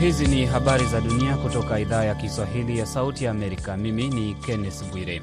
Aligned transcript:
Hizi 0.00 0.26
ni 0.26 0.46
habari 0.46 0.84
za 0.84 1.00
dunia 1.00 1.36
kutoka 1.36 1.80
idhaa 1.80 2.04
ya 2.04 2.14
Kiswahili 2.14 2.78
ya 2.78 2.86
Sauti 2.86 3.24
ya 3.24 3.30
Amerika. 3.30 3.76
Mimi 3.76 4.08
ni 4.08 4.34
Kenneth 4.34 4.90
Bwire. 4.92 5.22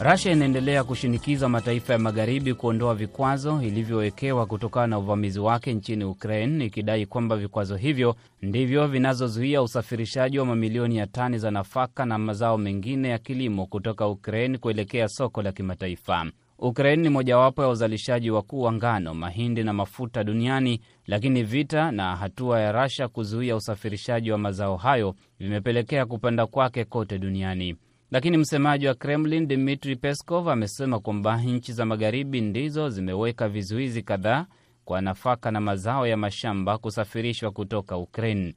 Rasia 0.00 0.32
inaendelea 0.32 0.84
kushinikiza 0.84 1.48
mataifa 1.48 1.92
ya 1.92 1.98
magharibi 1.98 2.54
kuondoa 2.54 2.94
vikwazo 2.94 3.62
ilivyowekewa 3.62 4.46
kutokana 4.46 4.86
na 4.86 4.98
uvamizi 4.98 5.40
wake 5.40 5.74
nchini 5.74 6.04
Ukraine, 6.04 6.64
ikidai 6.64 7.06
kwamba 7.06 7.36
vikwazo 7.36 7.76
hivyo 7.76 8.16
ndivyo 8.42 8.86
vinazozuia 8.88 9.62
usafirishaji 9.62 10.38
wa 10.38 10.46
mamilioni 10.46 10.96
ya 10.96 11.06
tani 11.06 11.38
za 11.38 11.50
nafaka 11.50 12.04
na 12.06 12.18
mazao 12.18 12.58
mengine 12.58 13.08
ya 13.08 13.18
kilimo 13.18 13.66
kutoka 13.66 14.08
Ukraine 14.08 14.58
kuelekea 14.58 15.08
soko 15.08 15.42
la 15.42 15.52
kimataifa. 15.52 16.26
Ukraine 16.66 17.02
ni 17.02 17.08
mojawapo 17.08 17.62
ya 17.62 17.68
uzalishaji 17.68 18.30
wakuu 18.30 18.60
wa 18.62 18.72
ngano, 18.72 19.14
mahindi 19.14 19.62
na 19.64 19.72
mafuta 19.72 20.24
duniani, 20.24 20.80
lakini 21.06 21.42
vita 21.42 21.90
na 21.92 22.16
hatua 22.16 22.60
ya 22.60 22.72
Rasha 22.72 23.08
kuzuia 23.08 23.56
usafirishaji 23.56 24.30
wa 24.30 24.38
mazao 24.38 24.76
hayo 24.76 25.14
vimepelekea 25.38 26.06
kupanda 26.06 26.46
kwake 26.46 26.84
kote 26.84 27.18
duniani. 27.18 27.76
Lakini 28.10 28.36
msemaji 28.36 28.86
wa 28.86 28.94
Kremlin 28.94 29.46
Dmitri 29.48 29.96
Peskov 29.96 30.48
amesema 30.48 31.00
kwamba 31.00 31.42
nchi 31.42 31.72
za 31.72 31.84
magharibi 31.84 32.40
ndizo 32.40 32.88
zimeweka 32.88 33.48
vizuizi 33.48 34.02
kadhaa 34.02 34.46
kwa 34.84 35.00
nafaka 35.00 35.50
na 35.50 35.60
mazao 35.60 36.06
ya 36.06 36.16
mashamba 36.16 36.78
kusafirishwa 36.78 37.50
kutoka 37.50 37.96
Ukraine. 37.96 38.54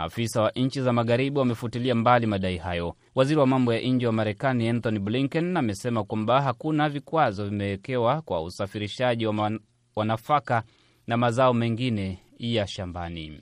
Maafisa 0.00 0.42
wa 0.42 0.50
nchi 0.56 0.80
za 0.82 0.92
magharibi 0.92 1.38
wamefutilia 1.38 1.94
mbali 1.94 2.26
madai 2.26 2.56
hayo. 2.56 2.96
Waziri 3.14 3.40
wa 3.40 3.46
mambo 3.46 3.74
ya 3.74 3.80
nje 3.80 4.06
wa 4.06 4.12
Marekani 4.12 4.68
Anthony 4.68 4.98
Blinken 4.98 5.56
amesema 5.56 6.04
kwamba 6.04 6.42
hakuna 6.42 6.88
vikwazo 6.88 7.44
vimewekewa 7.44 8.22
kwa 8.22 8.42
usafirishaji 8.42 9.26
wa 9.96 10.04
nafaka 10.04 10.62
na 11.06 11.16
mazao 11.16 11.54
mengine 11.54 12.18
ya 12.38 12.66
shambani. 12.66 13.40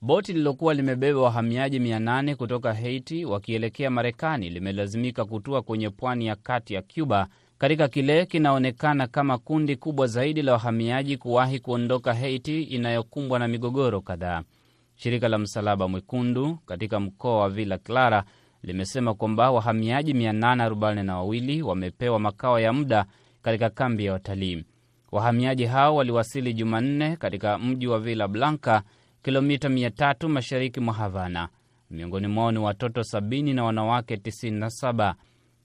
Boti 0.00 0.32
lililokuwa 0.32 0.74
limebeba 0.74 1.20
wahamiaji 1.20 1.78
800 1.78 2.34
kutoka 2.34 2.74
Haiti 2.74 3.24
wakielekea 3.24 3.90
Marekani 3.90 4.50
limelazimika 4.50 5.24
kutua 5.24 5.62
kwenye 5.62 5.90
pwani 5.90 6.26
ya 6.26 6.36
kati 6.36 6.74
ya 6.74 6.82
Cuba 6.82 7.28
katika 7.58 7.88
kile 7.88 8.26
kinaonekana 8.26 9.06
kama 9.06 9.38
kundi 9.38 9.76
kubwa 9.76 10.06
zaidi 10.06 10.42
la 10.42 10.52
wahamiaji 10.52 11.16
kuwahi 11.16 11.58
kuondoka 11.58 12.14
Haiti 12.14 12.62
inayokumbwa 12.62 13.38
na 13.38 13.48
migogoro 13.48 14.00
kadhaa. 14.00 14.42
Shirika 15.00 15.28
la 15.28 15.38
Msalaba 15.38 15.88
Mwekundu 15.88 16.56
katika 16.66 17.00
mkoa 17.00 17.40
wa 17.40 17.50
Villa 17.50 17.78
Clara 17.78 18.24
limesema 18.62 19.14
kwamba 19.14 19.50
wahamiaji 19.50 20.12
842 20.12 21.62
wamepewa 21.62 22.18
makao 22.20 22.60
ya 22.60 22.72
muda 22.72 23.06
katika 23.42 23.70
kambi 23.70 24.04
ya 24.04 24.12
watalii. 24.12 24.64
Wahamiaji 25.12 25.64
hao 25.66 25.96
waliwasili 25.96 26.54
Jumanne 26.54 27.16
katika 27.16 27.58
mji 27.58 27.86
wa 27.86 28.00
Villa 28.00 28.28
Blanca, 28.28 28.82
kilomita 29.22 29.68
300 29.68 30.28
mashariki 30.28 30.80
mwa 30.80 30.94
Havana. 30.94 31.48
Miongoni 31.90 32.26
mwao 32.26 32.52
ni 32.52 32.58
watoto 32.58 33.00
70 33.00 33.54
na 33.54 33.64
wanawake 33.64 34.16
97. 34.16 35.14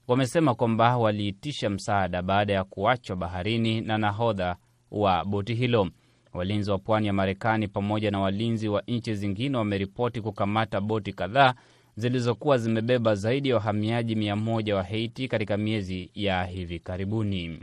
Wamesema 0.08 0.54
kwamba 0.54 0.96
waliitisha 0.96 1.70
msaada 1.70 2.22
baada 2.22 2.52
ya 2.52 2.64
kuachwa 2.64 3.16
baharini 3.16 3.80
na 3.80 3.98
nahodha 3.98 4.56
wa 4.90 5.24
boti 5.24 5.54
hilo. 5.54 5.88
Walinzi 6.34 6.70
wa 6.70 6.78
pwani 6.78 7.06
ya 7.06 7.12
Marekani 7.12 7.68
pamoja 7.68 8.10
na 8.10 8.20
walinzi 8.20 8.68
wa 8.68 8.82
nchi 8.88 9.14
zingine 9.14 9.56
wameripoti 9.56 10.20
kukamata 10.20 10.80
boti 10.80 11.12
kadhaa 11.12 11.54
zilizokuwa 11.96 12.58
zimebeba 12.58 13.14
zaidi 13.14 13.48
ya 13.48 13.54
wahamiaji 13.54 14.14
mia 14.14 14.36
moja 14.36 14.76
wa 14.76 14.82
Haiti 14.82 15.28
katika 15.28 15.56
miezi 15.56 16.10
ya 16.14 16.44
hivi 16.44 16.78
karibuni. 16.78 17.60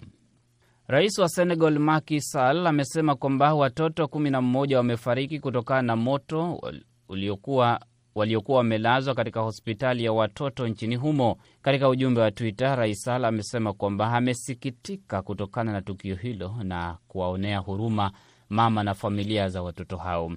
Rais 0.88 1.18
wa 1.20 1.30
Senegal 1.30 1.80
Macky 1.80 2.22
Sall 2.22 2.68
amesema 2.68 3.16
kwamba 3.16 3.54
watoto 3.54 4.08
kumi 4.08 4.30
na 4.30 4.42
mmoja 4.42 4.78
wamefariki 4.78 5.40
kutokana 5.40 5.82
na 5.82 5.96
moto 5.96 6.62
uliokuwa 7.10 7.80
waliokuwa 8.16 8.58
wamelazwa 8.58 9.16
katika 9.16 9.40
hospitali 9.40 10.04
ya 10.04 10.14
watoto 10.14 10.68
nchini 10.68 10.96
humo. 10.96 11.38
Katika 11.62 11.90
ujumbe 11.90 12.22
wa 12.22 12.32
Twitter, 12.32 12.76
Rais 12.76 13.02
Sall 13.02 13.26
amesema 13.26 13.74
kwamba 13.74 14.14
amesikitika 14.14 15.22
kutokana 15.22 15.72
na 15.72 15.82
tukio 15.82 16.16
hilo 16.16 16.56
na 16.64 16.98
kuwaonea 17.08 17.58
huruma 17.60 18.12
mama 18.52 18.84
na 18.84 18.94
familia 18.94 19.50
za 19.50 19.62
watoto 19.62 19.98
hao. 19.98 20.32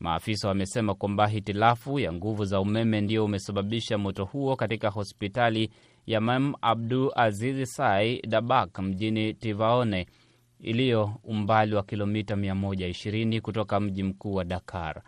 Maafisa 0.00 0.48
wamesema 0.48 0.94
kwamba 0.94 1.26
hitilafu 1.26 1.98
ya 1.98 2.12
nguvu 2.12 2.44
za 2.44 2.60
umeme 2.60 3.00
ndio 3.00 3.24
umesababisha 3.24 3.98
moto 3.98 4.24
huo 4.24 4.56
katika 4.56 4.88
hospitali 4.88 5.70
ya 6.06 6.20
Mam 6.20 6.54
Abdu 6.60 7.12
Azizi 7.16 7.66
Sai 7.66 8.22
Dabak 8.28 8.78
mjini 8.78 9.34
Tivaone 9.34 10.06
iliyo 10.60 11.12
umbali 11.24 11.74
wa 11.74 11.82
kilomita 11.82 12.34
120 12.36 13.40
kutoka 13.40 13.80
mji 13.80 14.02
mkuu 14.02 14.34
wa 14.34 14.44
Dakar. 14.44 15.02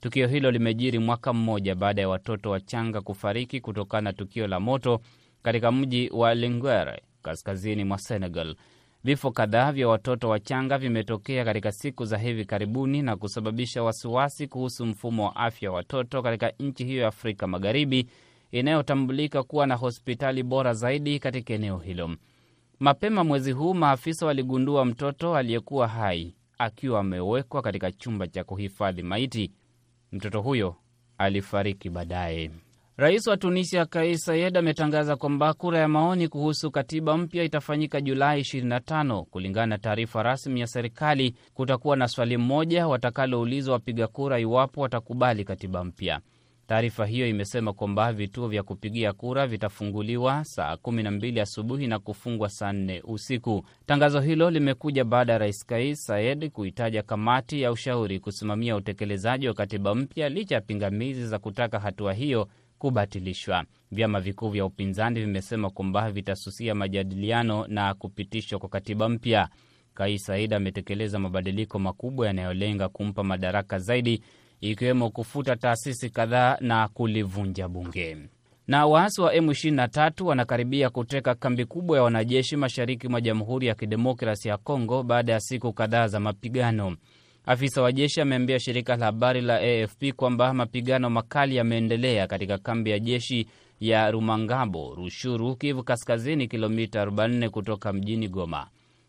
Tukio 0.00 0.26
hilo 0.28 0.50
limejiri 0.50 0.98
mwaka 0.98 1.32
mmoja 1.32 1.74
baada 1.74 2.02
ya 2.02 2.08
watoto 2.08 2.50
wachanga 2.50 3.00
kufariki 3.00 3.60
kutokana 3.60 4.00
na 4.00 4.12
tukio 4.12 4.46
la 4.46 4.60
moto 4.60 5.00
katika 5.42 5.72
mji 5.72 6.10
wa 6.12 6.34
Linguere 6.34 7.02
kaskazini 7.22 7.84
mwa 7.84 7.98
Senegal. 7.98 8.56
Vifo 9.04 9.30
kadhaa 9.30 9.72
vya 9.72 9.88
watoto 9.88 10.28
wachanga 10.28 10.78
vimetokea 10.78 11.44
katika 11.44 11.72
siku 11.72 12.04
za 12.04 12.18
hivi 12.18 12.44
karibuni 12.44 13.02
na 13.02 13.16
kusababisha 13.16 13.82
wasiwasi 13.82 14.46
kuhusu 14.48 14.86
mfumo 14.86 15.24
wa 15.24 15.36
afya 15.36 15.70
wa 15.70 15.76
watoto 15.76 16.22
katika 16.22 16.52
nchi 16.60 16.84
hiyo 16.84 17.02
ya 17.02 17.08
Afrika 17.08 17.46
Magharibi 17.46 18.08
inayotambulika 18.50 19.42
kuwa 19.42 19.66
na 19.66 19.74
hospitali 19.74 20.42
bora 20.42 20.74
zaidi 20.74 21.18
katika 21.18 21.54
eneo 21.54 21.78
hilo. 21.78 22.16
Mapema 22.80 23.24
mwezi 23.24 23.52
huu 23.52 23.74
maafisa 23.74 24.26
waligundua 24.26 24.84
mtoto 24.84 25.36
aliyekuwa 25.36 25.88
hai 25.88 26.34
akiwa 26.58 27.00
amewekwa 27.00 27.62
katika 27.62 27.92
chumba 27.92 28.26
cha 28.26 28.44
kuhifadhi 28.44 29.02
maiti. 29.02 29.52
Mtoto 30.12 30.40
huyo 30.42 30.76
alifariki 31.18 31.90
baadaye. 31.90 32.50
Rais 32.98 33.26
wa 33.26 33.36
Tunisia 33.36 33.86
Kais 33.86 34.24
Saied 34.24 34.56
ametangaza 34.56 35.16
kwamba 35.16 35.54
kura 35.54 35.78
ya 35.78 35.88
maoni 35.88 36.28
kuhusu 36.28 36.70
katiba 36.70 37.16
mpya 37.18 37.44
itafanyika 37.44 38.00
Julai 38.00 38.40
25. 38.40 39.22
Kulingana 39.22 39.66
na 39.66 39.78
taarifa 39.78 40.22
rasmi 40.22 40.60
ya 40.60 40.66
serikali, 40.66 41.34
kutakuwa 41.54 41.96
na 41.96 42.08
swali 42.08 42.36
moja 42.36 42.86
watakaloulizwa 42.88 43.72
wapiga 43.74 44.06
kura 44.06 44.38
iwapo 44.40 44.80
watakubali 44.80 45.44
katiba 45.44 45.84
mpya. 45.84 46.20
Taarifa 46.66 47.06
hiyo 47.06 47.28
imesema 47.28 47.72
kwamba 47.72 48.12
vituo 48.12 48.48
vya 48.48 48.62
kupigia 48.62 49.12
kura 49.12 49.46
vitafunguliwa 49.46 50.44
saa 50.44 50.72
12 50.74 51.40
asubuhi 51.42 51.86
na 51.86 51.98
kufungwa 51.98 52.48
saa 52.48 52.72
4 52.72 53.00
usiku. 53.04 53.64
Tangazo 53.86 54.20
hilo 54.20 54.50
limekuja 54.50 55.04
baada 55.04 55.32
ya 55.32 55.38
rais 55.38 55.66
Kais 55.66 56.04
Saied 56.06 56.50
kuitaja 56.50 57.02
kamati 57.02 57.62
ya 57.62 57.72
ushauri 57.72 58.20
kusimamia 58.20 58.76
utekelezaji 58.76 59.48
wa 59.48 59.54
katiba 59.54 59.94
mpya 59.94 60.28
licha 60.28 60.54
ya 60.54 60.60
pingamizi 60.60 61.26
za 61.26 61.38
kutaka 61.38 61.80
hatua 61.80 62.12
hiyo 62.12 62.48
kubatilishwa. 62.78 63.64
Vyama 63.92 64.20
vikuu 64.20 64.48
vya 64.48 64.64
upinzani 64.64 65.20
vimesema 65.20 65.70
kwamba 65.70 66.10
vitasusia 66.10 66.74
majadiliano 66.74 67.66
na 67.68 67.94
kupitishwa 67.94 68.58
kwa 68.58 68.68
katiba 68.68 69.08
mpya. 69.08 69.48
Kais 69.94 70.22
Saied 70.24 70.54
ametekeleza 70.54 71.18
mabadiliko 71.18 71.78
makubwa 71.78 72.26
yanayolenga 72.26 72.88
kumpa 72.88 73.24
madaraka 73.24 73.78
zaidi, 73.78 74.22
ikiwemo 74.60 75.10
kufuta 75.10 75.56
taasisi 75.56 76.10
kadhaa 76.10 76.56
na 76.60 76.88
kulivunja 76.88 77.68
bunge. 77.68 78.16
Na 78.66 78.86
waasi 78.86 79.20
wa 79.20 79.34
M23 79.34 80.24
wanakaribia 80.24 80.90
kuteka 80.90 81.34
kambi 81.34 81.64
kubwa 81.64 81.96
ya 81.96 82.02
wanajeshi 82.02 82.56
mashariki 82.56 83.08
mwa 83.08 83.20
Jamhuri 83.20 83.66
ya 83.66 83.74
Kidemokrasi 83.74 84.48
ya 84.48 84.56
Kongo 84.56 85.02
baada 85.02 85.32
ya 85.32 85.40
siku 85.40 85.72
kadhaa 85.72 86.06
za 86.06 86.20
mapigano. 86.20 86.96
Afisa 87.46 87.82
wa 87.82 87.92
jeshi 87.92 88.20
ameambia 88.20 88.60
shirika 88.60 88.96
la 88.96 89.06
habari 89.06 89.40
la 89.40 89.60
AFP 89.60 90.12
kwamba 90.16 90.54
mapigano 90.54 91.10
makali 91.10 91.56
yameendelea 91.56 92.26
katika 92.26 92.58
kambi 92.58 92.90
ya 92.90 92.98
jeshi 92.98 93.46
ya 93.80 94.10
Rumangabo, 94.10 94.94
Rushuru, 94.94 95.56
Kivu 95.56 95.82
Kaskazini, 95.84 96.48
kilomita 96.48 97.04
44 97.04 97.48
kutoka 97.48 97.92
mjini 97.92 98.28
Goma. 98.28 98.66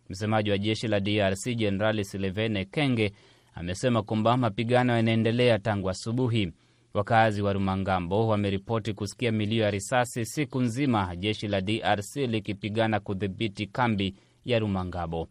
Msemaji 0.09 0.51
wa 0.51 0.57
jeshi 0.57 0.88
la 0.88 1.00
DRC 1.00 1.56
Jenerali 1.56 2.06
Silevene 2.06 2.65
Kenge 2.65 3.11
amesema 3.56 4.03
kwamba 4.03 4.38
mapigano 4.38 4.95
yanaendelea 4.95 5.59
tangu 5.59 5.89
asubuhi. 5.89 6.51
Wakazi 6.94 7.41
wa 7.41 7.53
Rumangambo 7.53 8.27
wameripoti 8.27 8.94
kusikia 8.94 9.31
milio 9.31 9.63
ya 9.63 9.71
risasi 9.71 10.25
siku 10.25 10.61
nzima, 10.61 11.15
jeshi 11.15 11.47
la 11.47 11.61
DRC 11.61 12.15
likipigana 12.15 13.00
kudhibiti 13.00 13.67
kambi 13.67 14.15
ya 14.45 14.59
Rumangabo. 14.59 15.27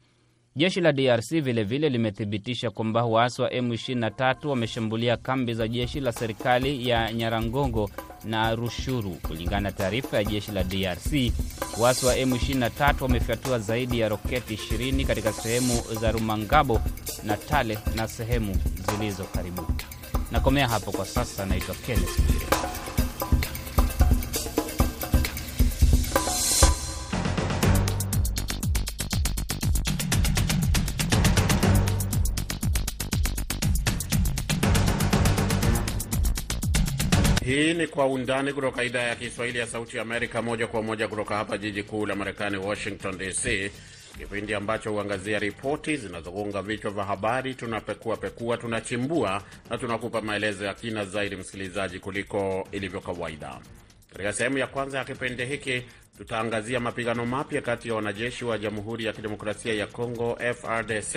Jeshi 0.57 0.81
la 0.81 0.93
DRC 0.93 1.31
vilevile 1.41 1.89
limethibitisha 1.89 2.71
kwamba 2.71 3.05
waasi 3.05 3.43
wa 3.43 3.49
M23 3.51 4.49
wameshambulia 4.49 5.17
kambi 5.17 5.55
za 5.55 5.69
jeshi 5.69 6.01
la 6.01 6.13
serikali 6.13 6.89
ya 6.89 7.13
Nyarangongo 7.13 7.91
na 8.25 8.55
Rushuru. 8.55 9.11
Kulingana 9.11 9.61
na 9.61 9.73
taarifa 9.73 10.17
ya 10.17 10.25
jeshi 10.25 10.53
la 10.53 10.65
DRC, 10.65 11.33
waasi 11.81 12.07
wa 12.07 12.17
M23 12.17 12.95
wamefyatua 13.03 13.59
zaidi 13.59 13.99
ya 14.01 14.09
roketi 14.09 14.55
20 14.55 15.07
katika 15.07 15.33
sehemu 15.33 15.83
za 16.01 16.13
Rumangabo 16.13 16.81
na 17.25 17.37
Tale 17.37 17.79
na 17.97 18.09
sehemu 18.09 18.57
zilizo 18.91 19.25
karibu. 19.25 19.67
Nakomea 20.33 20.69
hapo 20.69 20.93
kwa 20.93 21.05
sasa. 21.07 21.47
Naitwa 21.47 21.75
Kenneth 21.75 22.21
Bwire. 22.27 22.47
Ni 37.77 37.87
Kwa 37.87 38.07
Undani 38.07 38.53
kutoka 38.53 38.85
idhaa 38.85 39.01
ya 39.03 39.17
Kiswahili 39.17 39.59
ya 39.59 39.67
Sauti 39.67 39.99
Amerika, 39.99 40.43
moja 40.43 40.67
kwa 40.67 40.83
moja 40.83 41.09
kutoka 41.09 41.37
hapa 41.37 41.59
jiji 41.59 41.83
kuu 41.83 42.07
la 42.07 42.15
Marekani, 42.17 42.57
Washington 42.57 43.19
DC, 43.19 43.71
kipindi 44.19 44.55
ambacho 44.55 44.91
huangazia 44.91 45.39
ripoti 45.39 45.97
zinazogonga 45.97 46.63
vichwa 46.63 46.91
vya 46.91 47.05
habari. 47.05 47.55
Tunapekua 47.55 48.17
pekua, 48.17 48.57
tunachimbua 48.57 49.43
na 49.71 49.79
tunakupa 49.79 50.21
maelezo 50.21 50.65
ya 50.65 50.75
kina 50.75 51.05
zaidi, 51.05 51.37
msikilizaji, 51.37 51.99
kuliko 51.99 52.69
ilivyo 52.73 53.01
kawaida. 53.01 53.59
Katika 54.13 54.33
sehemu 54.33 54.59
ya 54.59 54.67
kwanza 54.67 54.99
ya 54.99 55.05
kipindi 55.05 55.45
hiki 55.45 55.83
tutaangazia 56.19 56.81
mapigano 56.81 57.27
mapya 57.27 57.63
kati 57.63 57.89
ya 57.89 57.95
wanajeshi 57.95 58.45
wa 58.45 58.59
Jamhuri 58.59 59.05
ya 59.05 59.13
Kidemokrasia 59.13 59.75
ya 59.75 59.87
Kongo 59.87 60.39
FRDC 60.55 61.15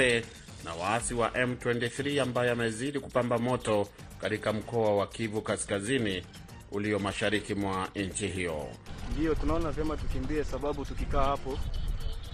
na 0.66 0.74
waasi 0.74 1.14
wa 1.14 1.30
M23 1.30 2.22
ambayo 2.22 2.50
yamezidi 2.50 3.00
kupamba 3.00 3.38
moto 3.38 3.88
katika 4.22 4.54
mkoa 4.54 4.96
wa 4.96 5.08
Kivu 5.08 5.42
Kaskazini 5.42 6.24
ulio 6.71 7.00
mashariki 7.00 7.56
mwa 7.56 7.89
nchi 7.95 8.27
hiyo. 8.27 8.68
Ndiyo 9.16 9.36
tunaona 9.36 9.71
vyema 9.71 9.98
tukimbie, 9.98 10.44
sababu 10.44 10.86
tukikaa 10.86 11.24
hapo 11.24 11.60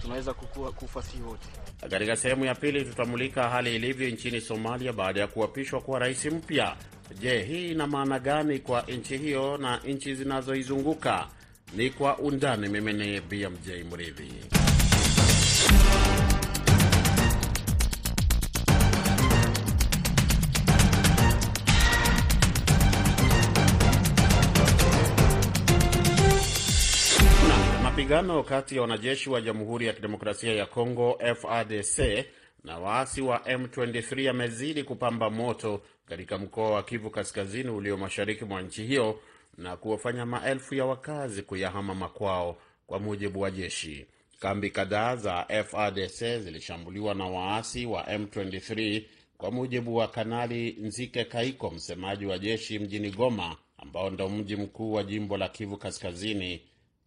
tunaweza 0.02 0.34
kufa 0.34 1.02
si 1.02 1.22
wote. 1.22 1.48
Katika 1.90 2.16
sehemu 2.16 2.44
ya 2.44 2.54
pili 2.54 2.84
tutamulika 2.84 3.48
hali 3.48 3.76
ilivyo 3.76 4.08
nchini 4.10 4.40
Somalia 4.40 4.92
baada 4.92 5.20
ya 5.20 5.26
kuapishwa 5.26 5.80
kwa 5.80 5.98
rais 5.98 6.24
mpya. 6.26 6.76
Je, 7.20 7.42
hii 7.42 7.70
ina 7.70 7.86
maana 7.86 8.18
gani 8.18 8.58
kwa 8.58 8.82
nchi 8.82 9.16
hiyo 9.18 9.56
na 9.56 9.76
nchi 9.78 10.14
zinazoizunguka? 10.14 11.28
Ni 11.76 11.90
kwa 11.90 12.18
undani. 12.18 12.68
Mimi 12.68 12.92
ni 12.92 13.20
BMJ 13.20 13.68
Mridhi. 13.92 14.32
Mapigano 28.06 28.42
kati 28.42 28.76
ya 28.76 28.82
wanajeshi 28.82 29.30
wa 29.30 29.40
Jamhuri 29.40 29.86
ya 29.86 29.92
Kidemokrasia 29.92 30.52
ya 30.54 30.66
Kongo 30.66 31.18
FARDC 31.40 32.24
na 32.64 32.78
waasi 32.78 33.20
wa 33.22 33.38
M23 33.38 34.22
yamezidi 34.22 34.84
kupamba 34.84 35.30
moto 35.30 35.82
katika 36.08 36.38
mkoa 36.38 36.70
wa 36.70 36.82
Kivu 36.82 37.10
Kaskazini 37.10 37.70
ulio 37.70 37.96
mashariki 37.96 38.44
mwa 38.44 38.62
nchi 38.62 38.82
hiyo 38.86 39.20
na 39.58 39.76
kuwafanya 39.76 40.26
maelfu 40.26 40.74
ya 40.74 40.84
wakazi 40.84 41.42
kuyahama 41.42 41.94
makwao, 41.94 42.56
kwa 42.86 42.98
mujibu 43.00 43.40
wa 43.40 43.50
jeshi. 43.50 44.06
Kambi 44.40 44.70
kadhaa 44.70 45.16
za 45.16 45.46
FARDC 45.70 46.18
zilishambuliwa 46.38 47.14
na 47.14 47.24
waasi 47.26 47.86
wa 47.86 48.02
M23 48.02 49.02
kwa 49.38 49.50
mujibu 49.50 49.96
wa 49.96 50.08
Kanali 50.08 50.76
Nzike 50.80 51.24
Kaiko, 51.24 51.70
msemaji 51.70 52.26
wa 52.26 52.38
jeshi 52.38 52.78
mjini 52.78 53.10
Goma, 53.10 53.56
ambao 53.78 54.10
ndo 54.10 54.28
mji 54.28 54.56
mkuu 54.56 54.92
wa 54.92 55.02
jimbo 55.02 55.36
la 55.36 55.48
Kivu 55.48 55.76
Kaskazini, 55.76 56.62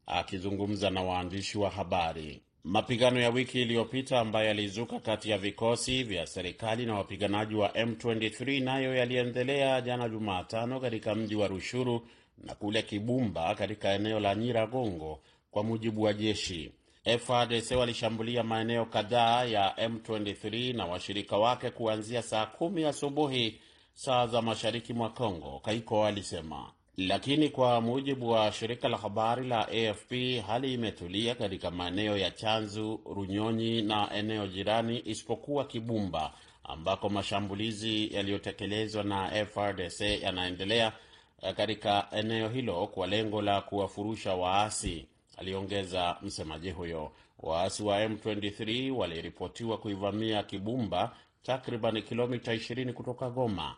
akizungumza 0.10 0.90
na 0.90 1.02
waandishi 1.04 1.58
wa 1.58 1.70
habari. 1.70 2.42
Mapigano 2.64 3.20
ya 3.20 3.30
wiki 3.30 3.62
iliyopita 3.62 4.20
ambayo 4.20 4.48
yalizuka 4.48 5.00
kati 5.00 5.30
ya 5.30 5.38
vikosi 5.38 6.04
vya 6.04 6.28
serikali 6.28 6.86
na 6.86 6.96
wapiganaji 6.96 7.56
wa 7.56 7.68
M23 7.70 8.64
nayo 8.64 8.96
yaliendelea 8.96 9.82
jana 9.82 10.10
Jumatano 10.10 10.80
katika 10.80 11.16
mji 11.16 11.36
wa 11.36 11.48
Rushuru 11.48 12.08
na 12.38 12.56
kule 12.56 12.82
Kibumba 12.82 13.56
katika 13.56 13.90
eneo 13.94 14.20
la 14.20 14.36
Nyiragongo, 14.36 15.20
kwa 15.52 15.64
mujibu 15.64 16.02
wa 16.02 16.14
jeshi. 16.14 16.72
FARDC 17.20 17.72
walishambulia 17.72 18.44
maeneo 18.44 18.86
kadhaa 18.86 19.44
ya 19.46 19.70
M23 19.88 20.76
na 20.78 20.86
washirika 20.86 21.38
wake 21.38 21.70
kuanzia 21.70 22.22
saa 22.22 22.46
kumi 22.46 22.84
asubuhi 22.86 23.60
saa 23.94 24.28
za 24.28 24.42
mashariki 24.42 24.94
mwa 24.94 25.10
Kongo, 25.10 25.60
Kaiko 25.66 26.06
alisema. 26.06 26.72
Lakini 27.08 27.50
kwa 27.50 27.82
mujibu 27.82 28.30
wa 28.30 28.52
shirika 28.52 28.90
la 28.90 28.98
habari 28.98 29.48
la 29.48 29.68
AFP, 29.68 30.12
hali 30.48 30.74
imetulia 30.74 31.36
katika 31.36 31.72
maeneo 31.72 32.18
ya 32.18 32.32
Chanzu, 32.32 33.00
Runyonyi 33.16 33.82
na 33.82 34.14
eneo 34.14 34.48
jirani, 34.48 35.02
isipokuwa 35.06 35.66
Kibumba 35.66 36.34
ambako 36.64 37.10
mashambulizi 37.10 38.14
yaliyotekelezwa 38.16 39.04
na 39.04 39.46
FRDC 39.46 40.02
yanaendelea 40.02 40.92
katika 41.58 42.08
eneo 42.12 42.50
hilo 42.50 42.88
kwa 42.88 43.08
lengo 43.08 43.42
la 43.42 43.62
kuwafurusha 43.62 44.34
waasi, 44.36 45.06
aliongeza 45.38 46.18
msemaji 46.22 46.72
huyo. 46.72 47.12
Waasi 47.40 47.84
wa 47.84 48.06
M23 48.06 48.92
waliripotiwa 48.92 49.78
kuivamia 49.78 50.44
Kibumba, 50.44 51.16
takriban 51.44 52.02
kilomita 52.02 52.56
20 52.56 52.94
kutoka 52.94 53.30
Goma 53.30 53.76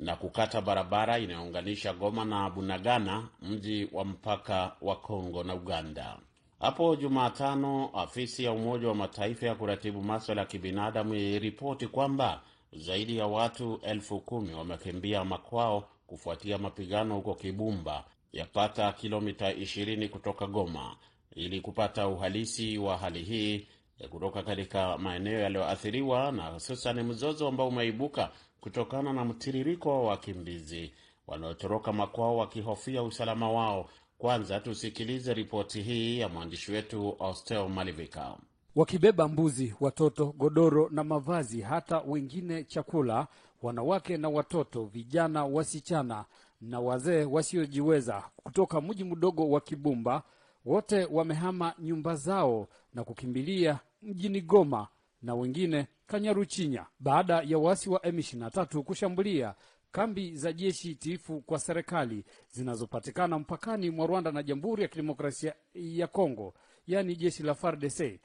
na 0.00 0.16
kukata 0.16 0.60
barabara 0.60 1.18
inayounganisha 1.18 1.92
Goma 1.92 2.24
na 2.24 2.50
Bunagana, 2.50 3.28
mji 3.42 3.88
wa 3.92 4.04
mpaka 4.04 4.72
wa 4.80 4.96
Kongo 4.96 5.44
na 5.44 5.54
Uganda. 5.54 6.18
Hapo 6.60 6.96
Jumatano, 6.96 7.90
afisi 7.94 8.44
ya 8.44 8.52
Umoja 8.52 8.88
wa 8.88 8.94
Mataifa 8.94 9.46
ya 9.46 9.54
kuratibu 9.54 10.02
maswala 10.02 10.40
ya 10.40 10.46
kibinadamu 10.46 11.14
iliripoti 11.14 11.86
kwamba 11.86 12.40
zaidi 12.72 13.16
ya 13.16 13.26
watu 13.26 13.80
elfu 13.82 14.20
kumi 14.20 14.54
wamekimbia 14.54 15.24
makwao 15.24 15.88
kufuatia 16.06 16.58
mapigano 16.58 17.14
huko 17.14 17.34
Kibumba, 17.34 18.04
yapata 18.32 18.92
kilomita 18.92 19.52
20 19.52 20.08
kutoka 20.08 20.46
Goma. 20.46 20.96
Ili 21.34 21.60
kupata 21.60 22.08
uhalisi 22.08 22.78
wa 22.78 22.96
hali 22.98 23.22
hii 23.22 23.66
kutoka 24.10 24.42
katika 24.42 24.98
maeneo 24.98 25.40
yaliyoathiriwa 25.40 26.32
na 26.32 26.46
hususan 26.48 27.02
mzozo 27.02 27.48
ambao 27.48 27.68
umeibuka 27.68 28.30
kutokana 28.60 29.12
na 29.12 29.24
mtiririko 29.24 29.88
wa 29.90 30.10
wakimbizi 30.10 30.92
wanaotoroka 31.26 31.92
makwao 31.92 32.36
wakihofia 32.36 33.02
usalama 33.02 33.50
wao. 33.52 33.88
Kwanza 34.18 34.60
tusikilize 34.60 35.34
ripoti 35.34 35.82
hii 35.82 36.18
ya 36.18 36.28
mwandishi 36.28 36.72
wetu 36.72 37.16
Austel 37.20 37.68
Malivika. 37.68 38.36
Wakibeba 38.76 39.28
mbuzi, 39.28 39.74
watoto, 39.80 40.26
godoro 40.38 40.88
na 40.92 41.04
mavazi, 41.04 41.60
hata 41.60 41.98
wengine 42.06 42.64
chakula, 42.64 43.26
wanawake 43.62 44.16
na 44.16 44.28
watoto, 44.28 44.84
vijana, 44.84 45.44
wasichana 45.44 46.24
na 46.60 46.80
wazee 46.80 47.24
wasiojiweza 47.24 48.24
kutoka 48.36 48.80
mji 48.80 49.04
mdogo 49.04 49.50
wa 49.50 49.60
Kibumba, 49.60 50.22
wote 50.64 51.04
wamehama 51.04 51.74
nyumba 51.78 52.14
zao 52.16 52.68
na 52.94 53.04
kukimbilia 53.04 53.78
mjini 54.02 54.40
Goma 54.40 54.88
na 55.22 55.34
wengine 55.34 55.86
Kanyaruchinya 56.14 56.86
baada 57.00 57.42
ya 57.46 57.58
waasi 57.58 57.90
wa 57.90 57.98
M23 58.00 58.82
kushambulia 58.82 59.54
kambi 59.92 60.36
za 60.36 60.52
jeshi 60.52 60.94
tiifu 60.94 61.40
kwa 61.40 61.58
serikali 61.58 62.24
zinazopatikana 62.50 63.38
mpakani 63.38 63.90
mwa 63.90 64.06
Rwanda 64.06 64.32
na 64.32 64.42
Jamhuri 64.42 64.82
ya 64.82 64.88
Kidemokrasia 64.88 65.54
ya 65.74 66.06
Kongo, 66.06 66.54
yaani 66.86 67.16
jeshi 67.16 67.42
la 67.42 67.54
FARDC. 67.54 68.20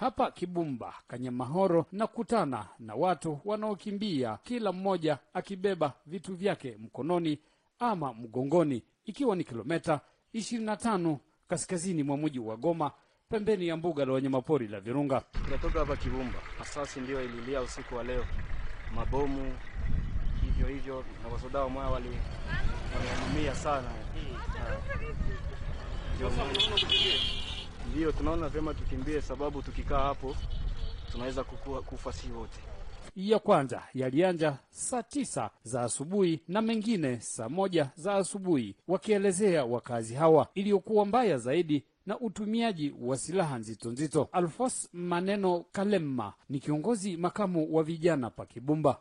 Hapa 0.00 0.30
Kibumba, 0.30 0.94
Kanyamahoro 1.08 1.86
na 1.92 2.06
kutana 2.06 2.68
na 2.78 2.94
watu 2.94 3.40
wanaokimbia, 3.44 4.38
kila 4.42 4.72
mmoja 4.72 5.18
akibeba 5.34 5.92
vitu 6.06 6.34
vyake 6.36 6.76
mkononi 6.80 7.38
ama 7.78 8.14
mgongoni, 8.14 8.82
ikiwa 9.04 9.36
ni 9.36 9.44
kilometa 9.44 10.00
25 10.34 11.16
kaskazini 11.48 12.02
mwa 12.02 12.16
mji 12.16 12.38
wa 12.38 12.56
Goma 12.56 12.90
pembeni 13.30 13.68
ya 13.68 13.76
mbuga 13.76 14.04
la 14.04 14.12
wanyamapori 14.12 14.68
la 14.68 14.80
Virunga. 14.80 15.22
Tunatoka 15.44 15.78
hapa 15.78 15.96
Kibumba, 15.96 16.38
asasi 16.62 17.00
ndio 17.00 17.24
ililia 17.24 17.60
usiku 17.60 17.94
wa 17.94 18.04
leo, 18.04 18.24
mabomu 18.94 19.54
hivyo 20.44 20.66
hivyo, 20.68 21.04
na 21.22 21.28
wasoda 21.28 21.60
wa 21.60 21.68
moya 21.68 21.86
waliumia 21.88 23.54
sana. 23.54 23.90
Ndio 27.92 28.12
tunaona 28.12 28.48
vyema 28.48 28.74
tukimbie, 28.74 29.20
sababu 29.22 29.62
tukikaa 29.62 29.98
hapo 30.02 30.36
tunaweza 31.12 31.44
kufa 31.44 32.12
si 32.12 32.30
wote. 32.32 32.60
Ya 33.16 33.38
kwanza 33.38 33.82
yalianja 33.94 34.56
saa 34.70 35.02
tisa 35.02 35.50
za 35.62 35.82
asubuhi 35.82 36.40
na 36.48 36.62
mengine 36.62 37.20
saa 37.20 37.48
moja 37.48 37.90
za 37.96 38.14
asubuhi, 38.14 38.76
wakielezea 38.88 39.64
wakazi 39.64 40.14
hawa 40.14 40.48
iliyokuwa 40.54 41.06
mbaya 41.06 41.38
zaidi 41.38 41.84
na 42.06 42.18
utumiaji 42.20 42.94
wa 43.00 43.16
silaha 43.18 43.58
nzito 43.58 43.90
nzito. 43.90 44.28
Alfos 44.32 44.88
Maneno 44.92 45.64
Kalema 45.72 46.32
ni 46.48 46.60
kiongozi 46.60 47.16
makamu 47.16 47.74
wa 47.76 47.82
vijana 47.82 48.30
pa 48.30 48.46
Kibumba. 48.46 48.96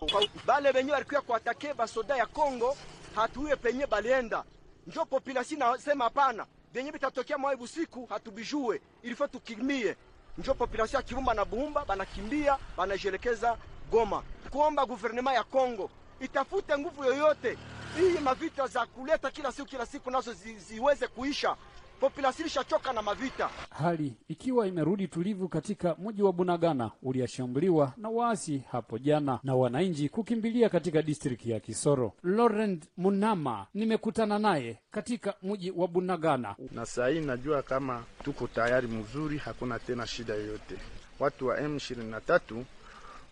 Bale 0.46 0.74
benye 0.74 0.92
walikuwa 0.92 1.22
kuatake 1.22 1.74
basoda 1.74 2.16
ya 2.18 2.26
Kongo 2.26 2.78
hatuye 3.16 3.56
penye 3.56 3.88
balienda, 3.88 4.44
njo 4.88 5.06
populasi 5.06 5.56
nasema 5.56 6.04
hapana, 6.04 6.46
benye 6.74 6.92
bitatokea 6.92 7.38
mwai 7.38 7.56
busiku 7.58 8.06
hatubijue, 8.06 8.82
ilifo 9.04 9.28
tukimie. 9.28 9.96
Njo 10.38 10.54
populasi 10.54 10.96
ya 10.96 11.02
Kibumba 11.02 11.34
na 11.34 11.46
Bumba 11.46 11.86
banakimbia 11.86 12.58
banajielekeza 12.78 13.58
Goma, 13.92 14.24
kuomba 14.50 14.86
guvernema 14.86 15.34
ya 15.34 15.44
Kongo 15.44 15.90
itafute 16.20 16.78
nguvu 16.78 17.04
yoyote 17.04 17.58
hii 17.98 18.20
mavita 18.24 18.68
za 18.68 18.86
kuleta 18.86 19.32
kila 19.32 19.52
siku 19.52 19.68
kila 19.68 19.86
siku 19.86 20.12
nazo 20.12 20.34
zi, 20.34 20.56
ziweze 20.60 21.08
kuisha 21.08 21.56
population 22.00 22.42
ilishachoka 22.42 22.94
na 22.94 23.02
mavita. 23.02 23.50
Hali 23.70 24.14
ikiwa 24.28 24.68
imerudi 24.68 25.08
tulivu 25.08 25.50
katika 25.50 25.96
mji 26.00 26.24
wa 26.24 26.34
Bunagana 26.34 26.92
uliashambuliwa 27.04 27.94
na 27.98 28.10
waasi 28.10 28.64
hapo 28.72 28.98
jana 28.98 29.40
na 29.44 29.56
wananchi 29.56 30.10
kukimbilia 30.10 30.70
katika 30.70 31.02
distriki 31.02 31.52
ya 31.52 31.60
Kisoro. 31.60 32.14
Laurent 32.24 32.84
Munama 32.98 33.68
nimekutana 33.74 34.40
naye 34.40 34.80
katika 34.92 35.34
mji 35.44 35.72
wa 35.72 35.88
Bunagana. 35.88 36.56
na 36.72 36.86
saa 36.86 37.08
hii 37.08 37.20
najua 37.22 37.62
kama 37.62 38.04
tuko 38.24 38.48
tayari 38.48 38.88
mzuri, 38.88 39.38
hakuna 39.38 39.80
tena 39.80 40.08
shida 40.08 40.34
yoyote. 40.34 40.76
Watu 41.20 41.48
wa 41.48 41.60
M23 41.62 42.64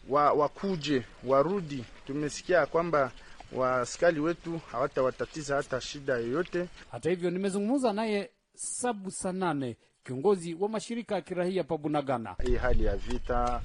wa, 0.09 0.33
wakuje 0.33 1.03
warudi. 1.25 1.85
Tumesikia 2.07 2.65
kwamba 2.65 3.11
waaskari 3.55 4.19
wetu 4.19 4.59
hawatawatatiza 4.71 5.55
hata 5.55 5.81
shida 5.81 6.13
yoyote. 6.13 6.67
Hata 6.91 7.09
hivyo 7.09 7.29
nimezungumza 7.31 7.93
naye 7.93 8.29
Sabu 8.55 9.11
Sanane, 9.11 9.77
kiongozi 10.03 10.53
wa 10.53 10.69
mashirika 10.69 11.15
ya 11.15 11.21
kirahia 11.21 11.63
Pabunagana. 11.63 12.35
Hii 12.45 12.55
hali 12.55 12.85
ya 12.85 12.95
vita 12.95 13.61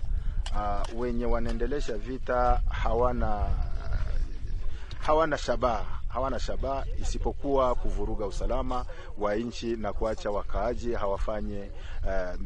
uh, 0.54 1.00
wenye 1.00 1.24
wanaendelesha 1.26 1.96
vita 1.98 2.60
hawana 2.70 3.46
hawana 5.00 5.38
shabaha 5.38 5.97
hawana 6.08 6.38
shabaha 6.38 6.84
isipokuwa 7.02 7.74
kuvuruga 7.74 8.26
usalama 8.26 8.84
wa 9.18 9.34
nchi 9.36 9.76
na 9.76 9.92
kuacha 9.92 10.30
wakaaji 10.30 10.92
hawafanye 10.92 11.70
uh, 12.04 12.40